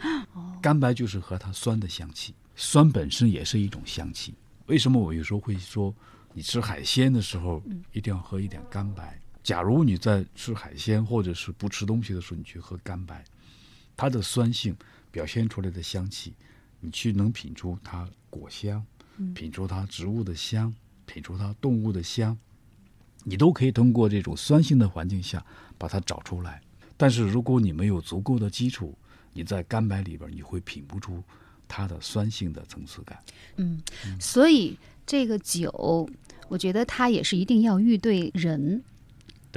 [0.62, 4.34] 干白就是和它酸的香气，酸本身也是一种香气。
[4.66, 5.94] 为什么我有时候会说，
[6.32, 9.20] 你吃海鲜的时候一定要喝一点干白？
[9.42, 13.22] 假如你在吃海鲜或者是不吃东西的时候，你去喝干白，
[13.96, 14.76] 它的酸性
[15.11, 16.34] 表现出来的香气。
[16.80, 18.85] 你去能品出它果香，
[19.35, 20.74] 品出它植物的香，
[21.07, 22.37] 品出它动物的香，
[23.24, 25.45] 你都可以通过这种酸性的环境下
[25.76, 26.61] 把它找出来。
[26.97, 28.97] 但是如果你没有足够的基础，
[29.33, 31.22] 你在干白里边你会品不出
[31.68, 33.22] 它的酸性的层次感。
[33.57, 33.81] 嗯，
[34.20, 34.76] 所以
[35.07, 36.09] 这个酒，
[36.49, 38.83] 我觉得它也是一定要遇对人。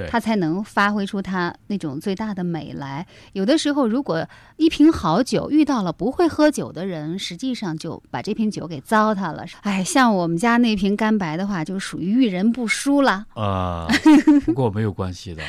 [0.08, 3.06] 它才能发挥出他那种最大的美来。
[3.32, 4.26] 有的时候，如果
[4.56, 9.44] 一瓶好酒遇到了不会喝酒的人，实际上就把这瓶酒给糟蹋了。
[9.62, 13.26] 哎，像我们家那瓶干白的话，就属于遇人不淑了。
[13.34, 13.86] 啊，
[14.44, 15.42] 不过没有关系的，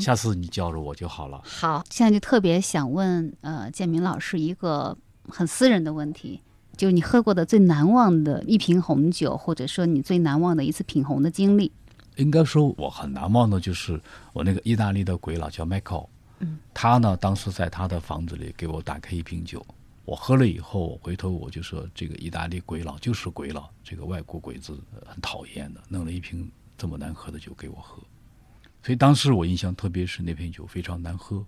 [0.00, 1.40] 下次你叫着我就好了。
[1.44, 4.96] 好，现在就特别想问呃建明老师一个
[5.28, 6.40] 很私人的问题，
[6.76, 11.72] 就是你喝过的最难忘的一瓶红酒，或者说你最难忘的一次品红的经历。
[12.16, 14.00] 应该说，我很难忘的就是
[14.32, 16.08] 我那个意大利的鬼佬叫 Michael，
[16.40, 19.64] 嗯，他呢当时在他的房子里给我打开一瓶酒，
[20.04, 28.02] 我喝了以后，我回头我就说这个意大利鬼佬就是鬼佬，这个外国鬼子很讨厌的，弄了一瓶这么难喝的酒给我喝，
[28.82, 31.44] 所以当时我印象特别是那瓶酒非常难喝，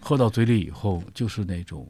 [0.00, 1.86] 喝到嘴里以后就是那种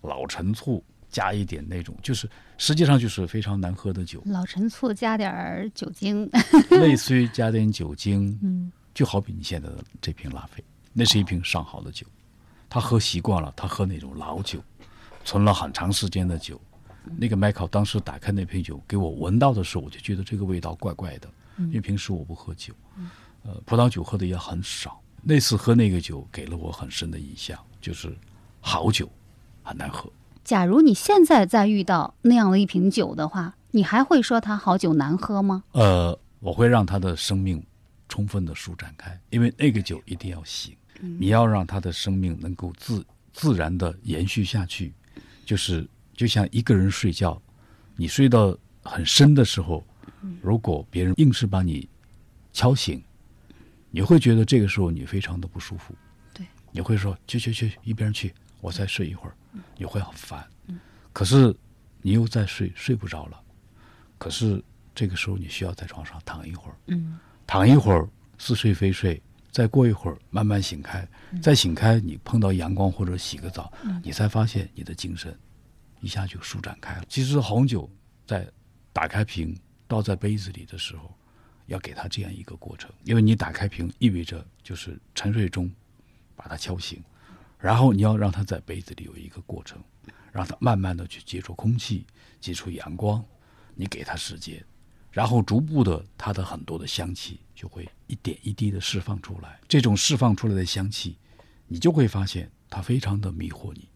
[0.00, 0.82] 老陈醋。
[1.10, 4.22] 加一点那种，就是实际上就是非常难喝的酒。
[4.26, 6.28] 老陈醋加点儿酒精，
[6.70, 12.06] 类似于加点酒精，嗯，就好比你现在的这瓶拉菲，那是一瓶上好的酒。
[12.70, 14.62] 他喝习惯了，他喝那种老酒，
[15.24, 16.60] 存了很长时间的酒。
[17.16, 22.74] 那个麦考当时打开那瓶酒给我闻到的时候，我就觉得这个味道怪怪的，因为平时我不喝酒，
[23.44, 25.00] 呃，葡萄酒喝的也很少。
[25.22, 28.14] 那次喝那个酒给了我很深的印象，就是
[28.60, 29.10] 好酒
[29.62, 30.12] 很难喝。
[30.48, 35.62] 假如你现在再遇到那样的一瓶酒的话，你还会说它好酒难喝吗？
[35.72, 37.62] 呃，我会让他的生命
[38.08, 40.74] 充分的舒展开，因为那个酒一定要醒，
[41.18, 44.94] 你要让他的生命能够自自然的延续下去，
[45.44, 47.38] 就是就像一个人睡觉，
[47.94, 49.84] 你睡到很深的时候，
[50.40, 51.86] 如果别人硬是把你
[52.54, 53.04] 敲醒，
[53.90, 55.94] 你会觉得这个时候你非常的不舒服，
[56.32, 58.32] 对，你会说去去去一边去。
[58.60, 59.36] 我再睡一会儿，
[59.76, 60.46] 你会很烦。
[61.12, 61.54] 可是
[62.00, 63.42] 你又在睡，睡不着了。
[64.18, 64.62] 可是
[64.94, 66.76] 这个时候你需要在床上躺一会儿，
[67.46, 71.08] 躺一会儿似睡非睡，再过一会儿慢慢醒开，
[71.42, 75.36] 再醒开你碰到阳光或者洗个澡，你才发现你的精神
[76.00, 77.04] 一下就舒展开了。
[77.08, 77.88] 其实红酒
[78.26, 78.48] 在
[78.92, 79.56] 打开瓶
[79.86, 81.12] 倒在杯子里的时候，
[81.66, 85.70] 要给它这样一个过程，因为你打开瓶意味着就是沉睡中
[86.36, 87.02] 把它敲醒。
[87.58, 89.82] 然后你要让它在杯子里有一个过程，
[90.32, 92.06] 让它慢慢的去接触空气、
[92.40, 93.24] 接触阳光，
[93.74, 94.64] 你给它时间，
[95.10, 99.58] 然后逐步的它的很多的香气就会一点一滴的释放出来。
[99.66, 101.18] 这种释放出来的香气，
[101.66, 103.88] 你就会发现它非常的迷惑你，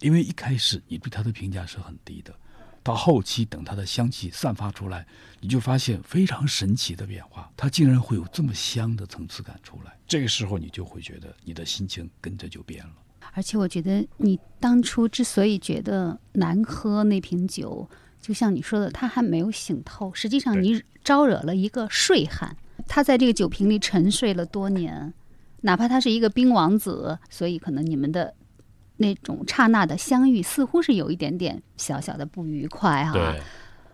[0.00, 2.38] 因为一开始你对它的评价是很低的。
[2.88, 5.06] 到后期，等它的香气散发出来，
[5.40, 9.94] 你就发现非常神奇的变化，它竟然会有这么香的层次感出来。
[10.06, 12.92] 这个时候，你就会觉得你的心情跟着就变了。
[13.34, 17.86] 而且，我觉得你当初之所以觉得难喝那瓶酒，
[18.22, 20.10] 就像你说的，它还没有醒透。
[20.14, 25.12] 实际上，你招惹了一个睡汉，他在这个酒瓶里沉睡了多年，
[25.60, 28.34] 哪怕他是一个冰王子，所以可能你们的。
[28.98, 33.12] 那种刹那的相遇，似乎是有一点点小小的不愉快哈。
[33.12, 33.40] 对。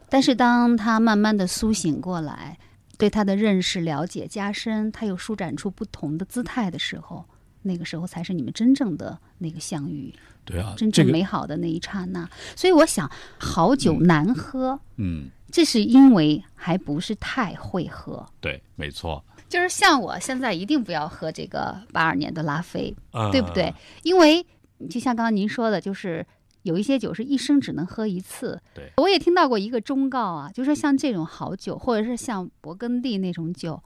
[0.09, 2.59] 但是当他慢慢的苏醒过来，
[2.99, 7.25] 对他的认识、了解加深，他又舒展出不同的姿态的时候，
[7.63, 12.29] 那个时候才是你们真正的那个相遇，对啊，真正美好的那一刹那。
[12.55, 18.25] 所以我想，好酒难喝，嗯，这是因为还不是太会喝。
[18.41, 19.25] 对，没错。
[19.49, 23.73] 就是像我现在一定不要喝这个八二年的拉菲，啊对不对？？
[24.03, 24.45] 因为
[24.89, 26.27] 就像刚刚您说的，就是
[26.63, 28.61] 有一些酒是一生只能喝一次。
[28.75, 33.83] 对，我也听到过一个忠告啊，就是像这种好酒，或者是像勃艮第那种酒，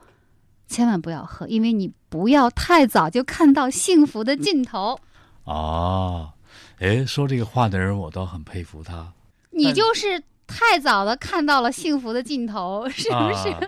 [0.66, 4.98] 千万不要喝，因为你不要太早就看到幸福的尽头，
[5.44, 6.32] 哦，
[6.78, 9.12] 哎，说这个话的人，我倒很佩服他，
[9.50, 13.48] 你就是太早的看到了幸福的尽头，是不是？
[13.50, 13.60] 啊、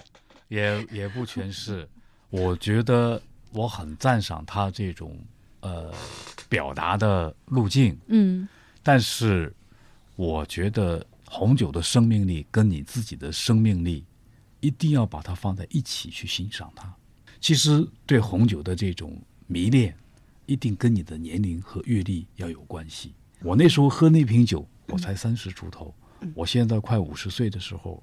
[0.49, 1.89] 也也不全是，
[2.31, 3.21] 我觉得
[3.53, 5.17] 我很赞赏他这种
[5.61, 5.93] 呃
[6.49, 8.49] 表达的路径，嗯
[8.83, 9.55] 但是
[10.17, 14.05] 我觉得红酒的生命力跟你自己的生命力，
[14.61, 16.93] 一定要把它放在一起去欣赏它。
[17.41, 19.97] 其实对红酒的这种迷恋，
[20.47, 23.13] 一定跟你的年龄和阅历要有关系。
[23.43, 25.95] 我那时候喝那瓶酒，我才三十出头，
[26.35, 28.03] 我现在快五十岁的时候，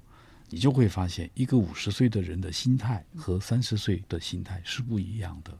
[0.50, 5.56] 你就会发现，一个五十岁的人的心态和三十岁的心态是不一样的。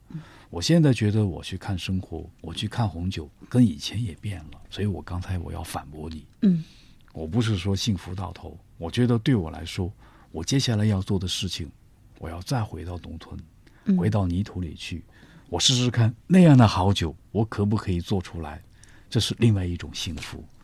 [0.51, 4.61] 我现在觉得我去看生活，我去看红酒，跟以前也变了。
[4.71, 6.65] 所以我刚才我要反驳你，嗯，
[7.13, 9.93] 我不是说幸福到头，我觉得对我来说，
[10.33, 11.71] 我接下来要做的事情，
[12.19, 15.05] 我要再回到农村，回到泥土里去，
[15.51, 18.63] 我试试看那样的好酒，我可不可以做出来？
[19.11, 20.58] 这是另外一种幸福，你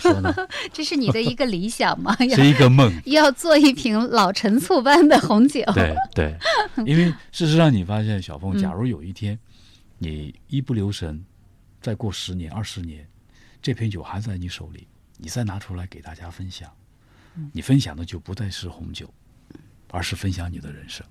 [0.00, 0.34] 说呢？
[0.72, 2.16] 这是你的一个理想吗？
[2.34, 2.92] 是一个梦。
[3.06, 5.62] 要做一瓶老陈醋般的红酒。
[5.74, 6.36] 对对，
[6.86, 9.38] 因为事实上你发现，小凤，假如有一天
[9.98, 11.24] 你一不留神，
[11.80, 13.06] 再过十年、二十年，
[13.62, 14.86] 这瓶酒还在你手里，
[15.18, 16.70] 你再拿出来给大家分享，
[17.52, 19.12] 你分享的就不再是红酒，
[19.90, 21.06] 而是分享你的人生。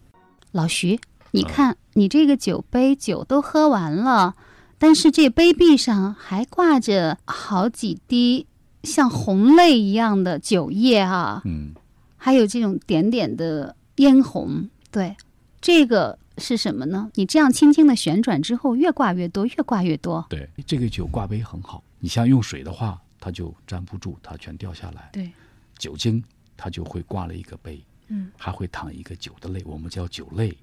[0.52, 1.00] 老徐，
[1.32, 4.36] 你看你这个酒杯酒都喝完了，
[4.80, 8.48] 但是这杯壁上还挂着好几滴
[8.84, 11.74] 像红泪一样的酒液啊，嗯，
[12.18, 14.70] 还有这种点点的嫣红。
[14.92, 15.16] 对，
[15.62, 17.12] 这个是什么呢？
[17.16, 20.26] 你这样轻轻的旋转之后，越挂越多，越挂越多。
[20.30, 25.10] 对，这个酒挂杯很好，你像用水的话，它就粘不住，它全掉下来。
[25.12, 25.30] 对，
[25.78, 26.24] 酒精
[26.58, 30.58] 它就会挂了一个杯，嗯，还会淌一个酒的泪，我们叫酒泪，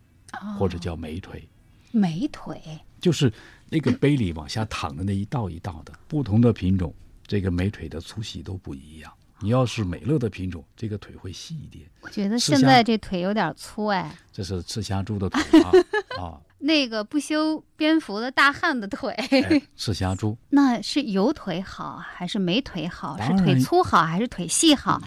[0.58, 1.46] 或者叫美腿。
[1.92, 2.60] 美腿。
[2.98, 3.32] 就是
[3.68, 6.92] 那个杯里往下淌的那一道一道的，不同的品种，
[7.26, 9.12] 这个美腿的粗细都不一样。
[9.40, 15.70] 你要是美乐的品种，这个腿会细一点，我觉得现在这腿有点粗哎，这是赤霞珠的腿啊
[16.18, 19.12] 啊，那个不修边幅的大汉的腿。
[19.12, 20.34] 哎，赤霞珠。
[20.48, 23.18] 那是有腿好还是没腿好？
[23.20, 25.02] 是腿粗好还是腿细好？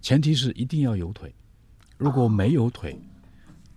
[0.00, 1.34] 前提是一定要有腿，
[1.96, 2.96] 如果没有腿，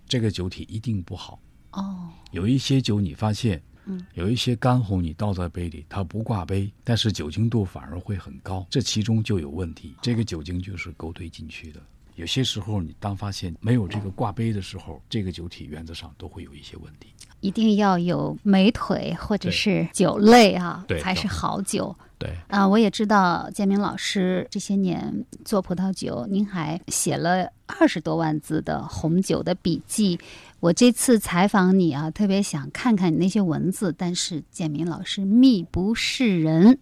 [0.07, 1.39] 这个酒体一定不好。
[1.71, 9.95] 哦，有一些酒你发现，嗯，有一些干红你倒在杯里，它不挂杯，但是酒精度反而会很高，这其中就有问题。
[10.01, 11.79] 这个酒精就是勾兑进去的。
[12.15, 17.09] 有些时候你当发现没有这个挂杯的时候，这个酒体原则上都会有一些问题。
[17.41, 22.67] 一定要有美腿或者是酒类啊，对才是好酒对，啊！
[22.67, 30.19] 我也知道建明老师这些年做葡萄酒，您还写了二十多万字的红酒的笔记。
[30.59, 36.79] 我这次采访你啊，特别想看看你那些文字，但是建明老师秘不示人，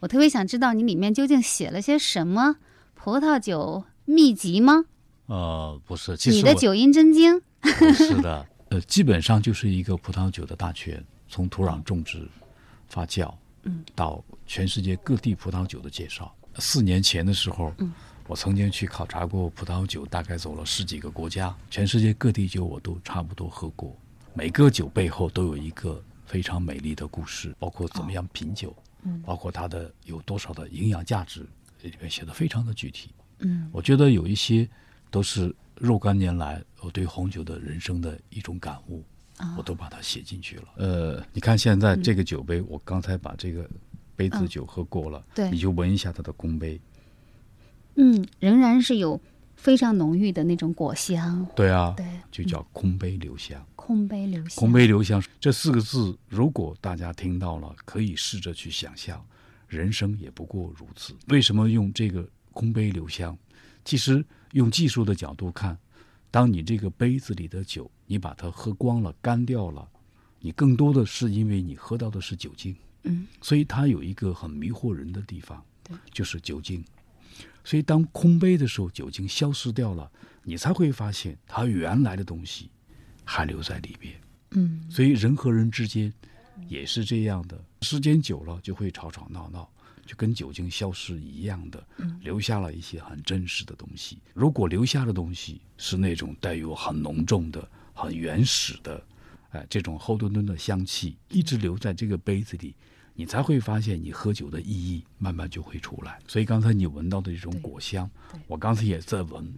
[0.00, 2.56] 我特别想知道你里面究竟写了些什么
[2.94, 4.84] 葡萄酒秘籍吗？
[5.26, 7.40] 呃，不是，其你的九阴真经？
[7.94, 12.28] 是的，呃，基本上就是一个葡萄酒的大全，从土壤种植、
[12.88, 16.34] 发酵，嗯，到全世界各地葡萄酒的介绍。
[16.58, 17.92] 四年前的时候，嗯，
[18.26, 23.94] 我曾经去考察过葡萄酒，大概走了十几个国家，全世界各地酒我都差不多喝过。
[24.32, 31.46] 每个酒背后都有一个非常美丽的故事，包括怎么样品酒，嗯包括它的有多少的营养价值，
[31.82, 33.10] 里面写的非常的具体。
[33.40, 34.66] 嗯我觉得有一些
[35.10, 39.04] 都是若干年来我对红酒的人生的一种感悟，
[39.36, 40.64] 啊我都把它写进去了。
[40.76, 43.68] 呃，你看现在这个酒杯，我刚才把这个
[44.16, 46.80] 杯子酒喝过了，对你就闻一下它的公杯。
[47.96, 49.20] 嗯，仍然是有
[49.56, 53.64] 非常浓郁的那种果香，对啊，对，就叫空杯留香。
[53.76, 54.56] 空杯留香。
[54.56, 59.24] 空杯留香这四个字，如果大家听到了，可以试着去想象，
[59.68, 61.14] 人生也不过如此。
[61.28, 63.36] 为什么用这个空杯留香？
[63.84, 65.76] 其实用技术的角度看，
[66.30, 69.86] 当你这个杯子里的酒，你把它喝光了、干掉了，
[70.40, 76.82] 你更多的是因为你喝到的是酒精，嗯，所以它有一个很迷惑人的地方对，就是酒精。
[77.64, 80.10] 所以当空杯的时候，酒精消失掉了，
[80.42, 82.70] 你才会发现它原来的东西
[83.24, 84.14] 还留在里边。
[84.50, 86.12] 嗯，所以人和人之间
[86.68, 89.68] 也是这样的，时间久了就会吵吵闹闹，
[90.06, 91.84] 就跟酒精消失一样的，
[92.20, 94.18] 留下了一些很真实的东西。
[94.34, 99.04] 如果留下的东西是那种带有很浓重的、很原始的，
[99.50, 102.76] 哎，这种厚墩墩的香气，一直留在这个杯子里，
[103.14, 106.18] 你才会发现你喝酒的意义慢慢就会出来。
[106.26, 108.10] 所以刚才你闻到的这种果香，
[108.46, 109.54] 我刚才也在闻，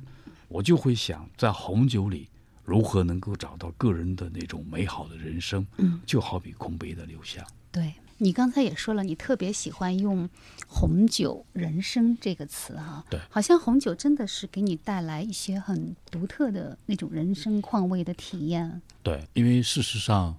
[0.49, 2.29] 我就会想，在红酒里
[2.65, 7.45] 如何能够找到个人的那种美好的人生，嗯，就好比空杯的留香。
[7.73, 10.29] 对你刚才也说了，你特别喜欢用
[10.67, 18.81] “红酒人生”这个词哈、对好像红酒真的是给你带来一些很独特的那种人生况味的体验。
[19.03, 20.35] 对，因为事实上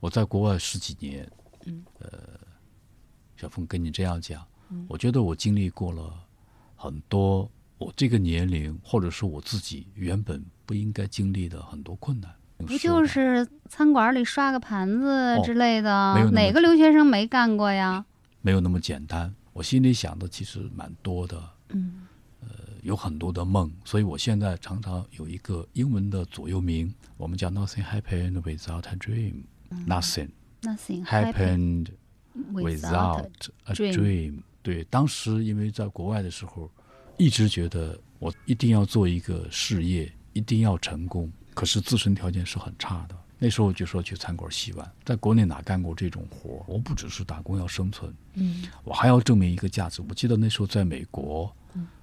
[0.00, 1.30] 我在国外十几年，
[1.66, 2.10] 嗯，呃，
[3.40, 4.46] 小凤跟你这样讲，
[4.86, 6.12] 我觉得我经历过了
[6.76, 12.30] 很多我这个年龄或者是我自己原本不应该经历的很多困难。
[12.58, 16.30] 不就是餐馆里刷个盘子之类的？
[16.32, 18.04] 哪个留学生没干过呀？
[18.42, 19.34] 没有那么简单？
[19.54, 22.06] 我心里想的其实蛮多的，嗯
[22.42, 22.48] 呃
[22.82, 30.28] 有很多的梦，所以我现在常常有一个英文的左右名，我们叫 “Nothing happened without a dream”，Nothing、
[30.60, 31.86] ，Nothing happened
[32.52, 33.26] without
[33.64, 34.42] a dream。
[34.62, 36.70] 对，当时因为在国外的时候，
[37.16, 43.16] 一直觉得我一定要做一个事业，一定要成功，可是自身条件是很差的。
[43.38, 46.64] 那时候就说去餐馆洗碗，在国内哪干过这种活儿？
[46.66, 50.02] 我不只是打工要生存，嗯我还要证明一个价值。
[50.06, 51.50] 我记得那时候在美国，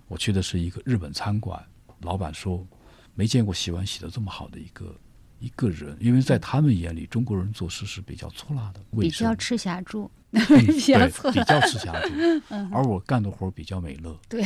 [0.08, 1.64] 我去的是一个日本餐馆，
[2.02, 2.66] 老板说
[3.14, 4.96] 没见过洗碗洗的这么好的一个
[5.40, 12.10] 一个人，因为在他们眼里，中国人做事是比较粗辣的，比较吃下住，嗯 比较对比较吃下住，
[12.74, 14.42] 而我干的活比较美乐，对，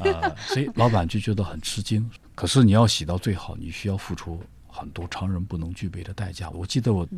[0.00, 2.08] 呃，所以老板就觉得很吃惊。
[2.34, 6.50] 可是你要洗到最好，你需要付出很多常人不能具备的代价。
[6.50, 7.08] 我记得我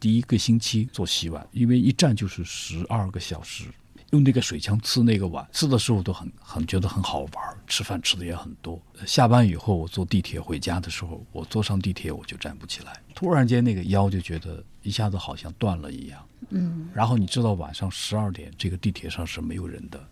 [0.00, 3.64] 第一个星期做洗碗，因为一站就是十二个小时，
[4.12, 8.80] 用那个水枪刺那个碗，刺的时候都很很觉得很好玩儿，吃饭吃的也很多。
[8.98, 16.22] 呃下班以后，我坐地铁回家的时候，我坐上地铁我就站不起来，突然间那个腰就觉得一下子好像断了一样。
[16.50, 16.90] 嗯。
[16.92, 20.08] 然后你知道晚上十二点这个地铁上是没有人的，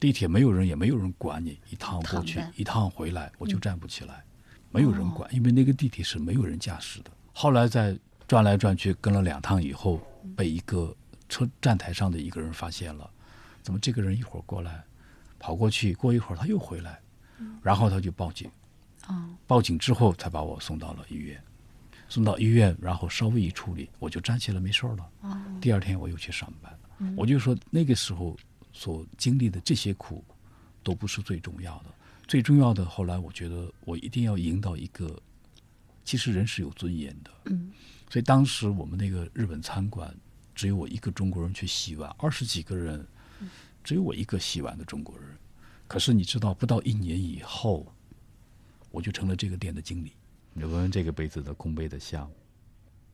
[0.00, 4.24] 地铁没有人，也没有人管你，一趟过去一趟回来，我就站不起来，
[4.70, 7.10] 没有人管，因为那个地铁是没有人驾驶的。
[7.34, 7.94] 后来在
[8.26, 10.00] 转来转去跟了两趟以后，
[10.34, 10.96] 被一个
[11.28, 13.10] 车站台上的一个人发现了，
[13.62, 14.84] 怎么这个人一会儿过来，
[15.38, 17.00] 跑过去，过一会儿他又回来，
[17.62, 18.50] 然后他就报警，
[19.06, 21.42] 哦报警之后才把我送到了医院，
[22.08, 25.10] 送到医院，然后稍微一处理，我就站起来没事儿了。
[25.20, 26.78] 哦第二天我又去上班，
[27.16, 28.36] 我就说那个时候
[28.72, 30.24] 所经历的这些苦，
[30.82, 31.86] 都不是最重要的。
[32.26, 35.20] 最重要的，后来我觉得我一定要赢到一个，
[36.04, 37.30] 其实人是有尊严的。
[37.44, 37.70] 嗯，
[38.08, 40.14] 所以当时我们那个日本餐馆
[40.54, 43.06] 只有我一个中国人去洗碗，二十几个人，
[43.82, 45.26] 只有我一个洗碗的中国人。
[45.86, 47.86] 可是你知道，不到一年以后，
[48.90, 50.12] 我就成了这个店的经理。
[50.54, 52.30] 你闻闻这个杯子的空杯的香，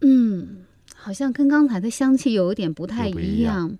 [0.01, 0.65] 嗯，
[0.95, 3.79] 好像跟刚才的香气有一点不太一样样。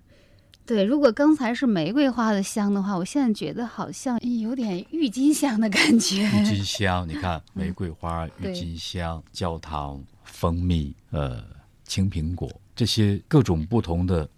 [0.65, 6.23] 对，如果刚才是玫瑰花的香的话，我现在觉得好像有点郁金香的感觉。
[6.23, 11.43] 郁金香，你看玫瑰花、郁金香、焦糖、蜂蜜、 呃
[11.85, 14.29] 青苹果这些各种不同的，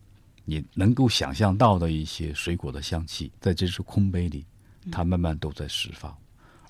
[0.44, 4.46] 你能够想象到的一些水果的香气，在这只空杯里，
[4.92, 6.18] 它慢慢都在释放，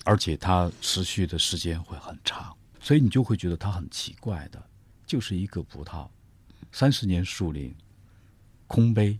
[0.04, 4.62] 而且它持续的时间会很长，所以你就会觉得它很奇怪的，
[5.06, 6.08] 就是一个葡萄，
[6.70, 7.74] 三十年树龄，
[8.66, 9.18] 空杯，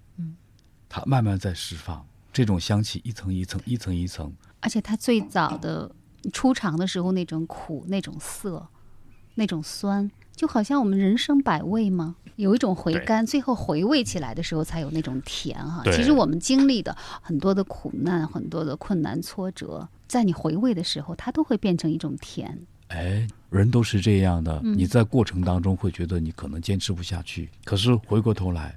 [0.88, 4.32] 它慢慢在释放这种香气，一层一层，一层一层。
[4.60, 5.90] 而且它最早的
[6.32, 8.68] 出场的时候那种苦、那种涩、
[9.34, 15.96] 那种酸，就好像我们人生百味嘛，有一种回甘，最后回味起来的时候才有那种甜哈、对。
[15.96, 22.58] 其实我们经历的很多的苦难、很多的困难挫折，在你回味的时候，它都会变成一种甜。
[22.88, 24.60] 哎，人都是这样的。
[24.62, 28.76] 你在过程当中会觉得你可能坚持不下去，可是回过头来，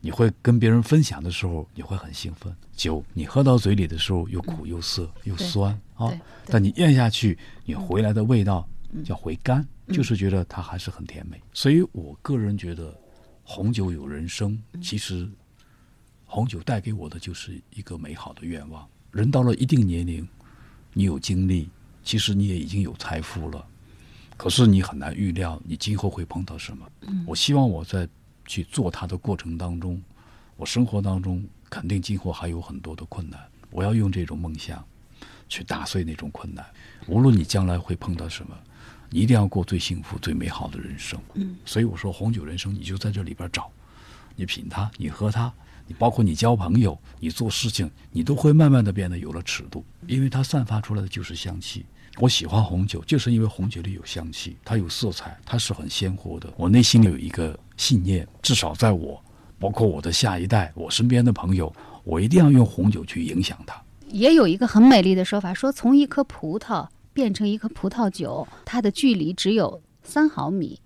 [0.00, 2.50] 你会跟别人分享的时候，你会很兴奋。
[2.74, 6.10] 酒你喝到嘴里的时候又苦又涩又酸啊。
[6.46, 7.36] 但你咽下去，
[7.66, 8.66] 你回来的味道
[9.04, 9.62] 叫回甘，
[9.92, 11.40] 就是觉得它还是很甜美。
[11.52, 12.96] 所以我个人觉得，
[13.42, 15.28] 红酒有人生，其实
[16.24, 18.88] 红酒带给我的就是一个美好的愿望。
[19.10, 20.26] 人到了一定年龄，
[20.92, 21.68] 你有经历，
[22.04, 23.66] 其实你也已经有财富了，
[24.36, 26.88] 可是你很难预料你今后会碰到什么。
[27.26, 28.08] 我希望我在
[28.46, 30.00] 去做它的过程当中，
[30.56, 34.84] 我生活当中肯定今后还有很多的困难，我要用这种梦想
[35.48, 36.64] 去打碎那种困难。
[37.08, 38.56] 无论你将来会碰到什么，
[39.10, 41.20] 你一定要过最幸福、最美好的人生。
[41.34, 43.70] 嗯，所以我说红酒人生，你就在这里边找，
[44.36, 45.52] 你品它，你喝它，
[45.86, 51.84] 你包括你交朋友，你做事情，你都会慢慢的变得有了尺度，因为它散发出来的就是香气。
[52.18, 56.52] 我喜欢红酒，就是因为红酒里有香气，它有色彩，它是很鲜活的。
[56.56, 59.22] 我内心里有一个信念，至少在我，
[59.58, 61.72] 包括我的下一代，我身边的朋友，
[62.04, 63.80] 我一定要用红酒去影响他。
[64.08, 66.86] 也有一个很美丽的说法，说从一颗葡萄
[67.20, 70.80] 变成一颗葡萄酒，它的距离只有三毫米，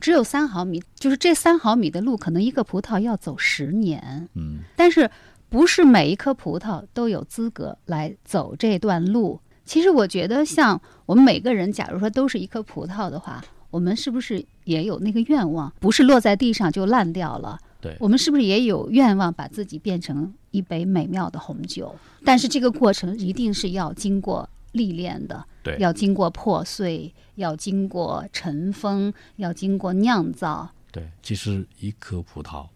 [0.00, 4.26] 只有三毫米，就是这三毫米的路，可能一个葡萄要走十年。
[4.32, 5.10] 嗯，但是
[5.50, 9.38] 不是每一颗葡萄都有资格来走这段路？
[9.66, 15.70] 其实我觉得，像我们每个人，假如说都是一颗葡萄的话，我们是不是也有那个愿望？
[15.78, 17.58] 不是落在地上就烂掉了。
[17.78, 21.94] 对，我们是不是也有愿望把自己变成一杯美妙的红酒？
[22.24, 30.70] 但是这个过程一定是要经过历练的，对，要经过破碎，要经过尘封，要经过酿造。
[30.90, 32.68] 对，其实一颗葡萄，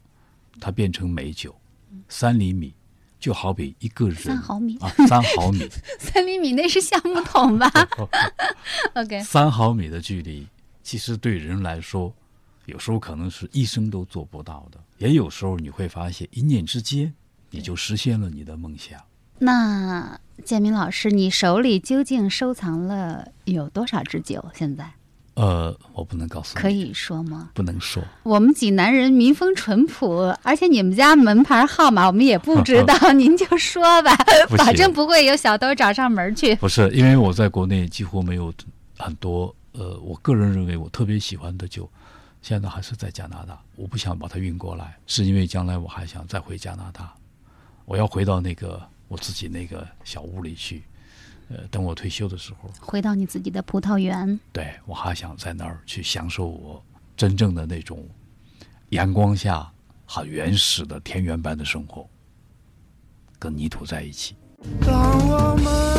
[0.60, 1.54] 它变成美酒，
[2.08, 2.74] 三厘米。
[3.20, 5.60] 就好比一个人三毫米啊，三毫米，
[5.96, 7.70] 三厘米那是橡木桶吧？
[8.94, 10.44] OK，三毫米的距离，
[10.82, 12.12] 其实对人来说，
[12.66, 17.14] 有时候可能是一生都做不到的，也有时候你会发现，一念之间，
[17.50, 19.00] 你就实现了你的梦想。
[19.38, 24.44] 那建明老师，你手里究竟收藏了有多少支酒？
[24.54, 24.90] 现在？
[25.34, 27.48] 呃，我不能告诉你，可以说吗？
[27.54, 28.02] 不能说。
[28.22, 34.14] 我们济南人民风淳朴，而且你们家门牌号码我们也不知道， 您就说吧，
[34.58, 36.54] 保证不会有小偷找上门去。
[36.56, 38.52] 不是，因为我在国内几乎没有
[38.98, 41.88] 很多，呃，我个人认为我特别喜欢的酒，
[42.42, 43.58] 现在还是在加拿大。
[43.76, 47.10] 我不想把它运过来，是因为将来我还想再回加拿大，
[47.86, 48.82] 我要回到那个
[49.12, 50.82] 我自己那个小屋里去。
[51.48, 56.82] 呃，等我退休的时候，回到你自己的葡萄园，对我还想在那儿去享受我
[57.14, 58.08] 真正的那种
[58.90, 59.70] 阳光下
[60.06, 62.08] 很原始的田园般的生活，
[63.38, 64.34] 跟泥土在一起。
[64.80, 65.91] 当我们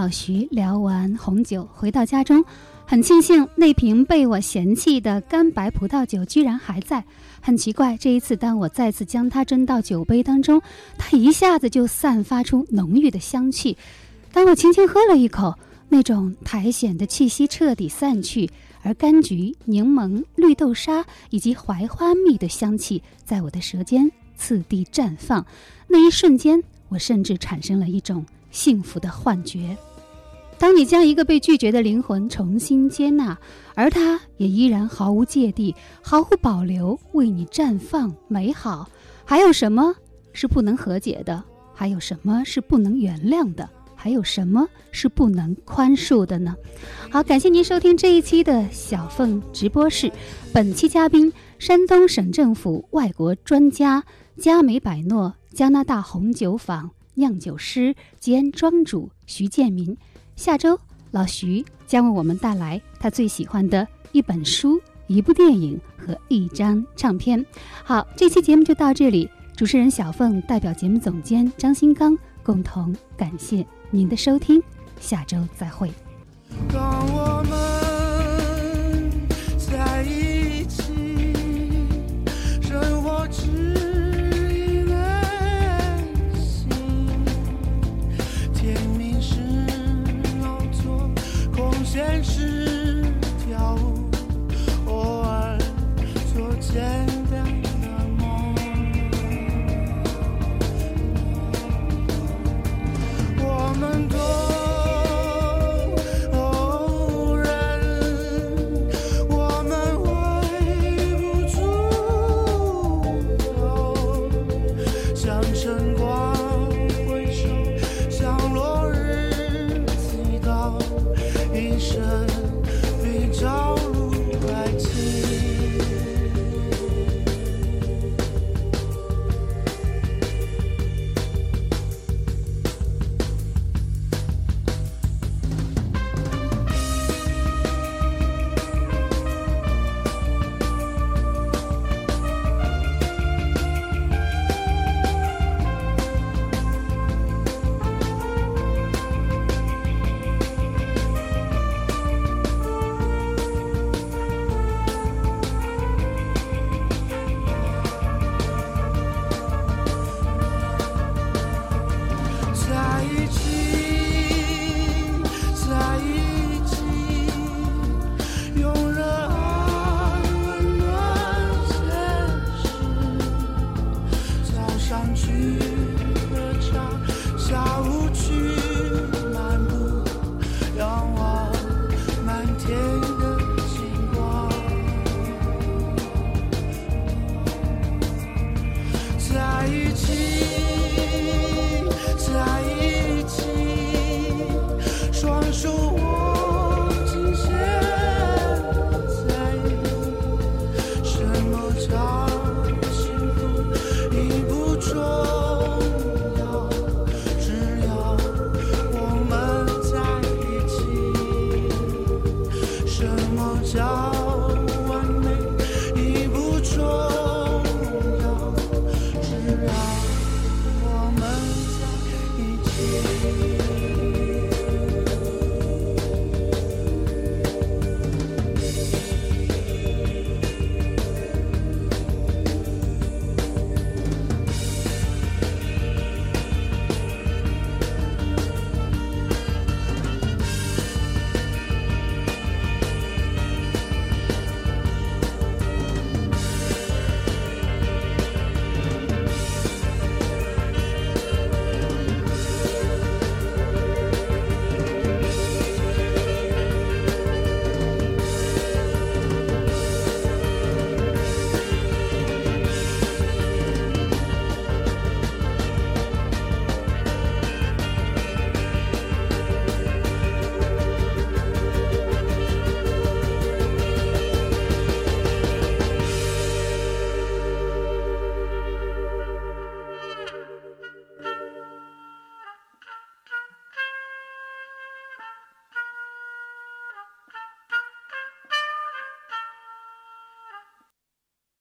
[0.00, 2.42] 老徐聊完红酒，回到家中，
[2.86, 7.04] 很庆幸那瓶被我嫌弃的干白葡萄酒居然还在。
[7.42, 10.58] 很奇怪，这一次当我再次将它斟到酒杯当中，
[10.96, 13.76] 它一下子就散发出浓郁的香气。
[14.32, 15.54] 当我轻轻喝了一口，
[15.90, 25.44] 那种苔藓的气息彻底散去，而柑橘、柠檬、绿豆沙以及槐花蜜的香气在我的舌尖次第绽放。
[25.86, 28.24] 那一瞬间，我甚至产生了一种。
[28.52, 29.76] 幸福的幻觉。
[30.60, 33.38] 当你将一个被拒绝的灵魂重新接纳，
[33.74, 38.86] 而他也依然毫无芥蒂、毫无保留为你绽放美好，
[39.24, 39.94] 还有什么
[40.34, 41.42] 是不能和解的？
[41.72, 43.66] 还有什么是不能原谅的？
[43.96, 46.54] 还有什么是不能宽恕的呢？
[47.10, 50.12] 好，感谢您收听这一期的小凤直播室。
[50.52, 54.04] 本期嘉宾：山东省政府外国专家
[54.36, 56.90] 佳美百诺加拿大红酒坊。
[57.14, 59.94] 酿酒师兼庄主徐建民，
[60.40, 60.80] 下周
[61.10, 67.44] 老徐将为我们带来他最喜欢的一本书、一部电影和一张唱片。
[67.84, 69.28] 好，这期节目就到这里。
[69.54, 74.62] 主持人小凤代表节目总监张新刚共同感谢您的收听，
[74.98, 75.92] 下周再会。
[76.72, 76.80] 当
[77.12, 77.59] 我们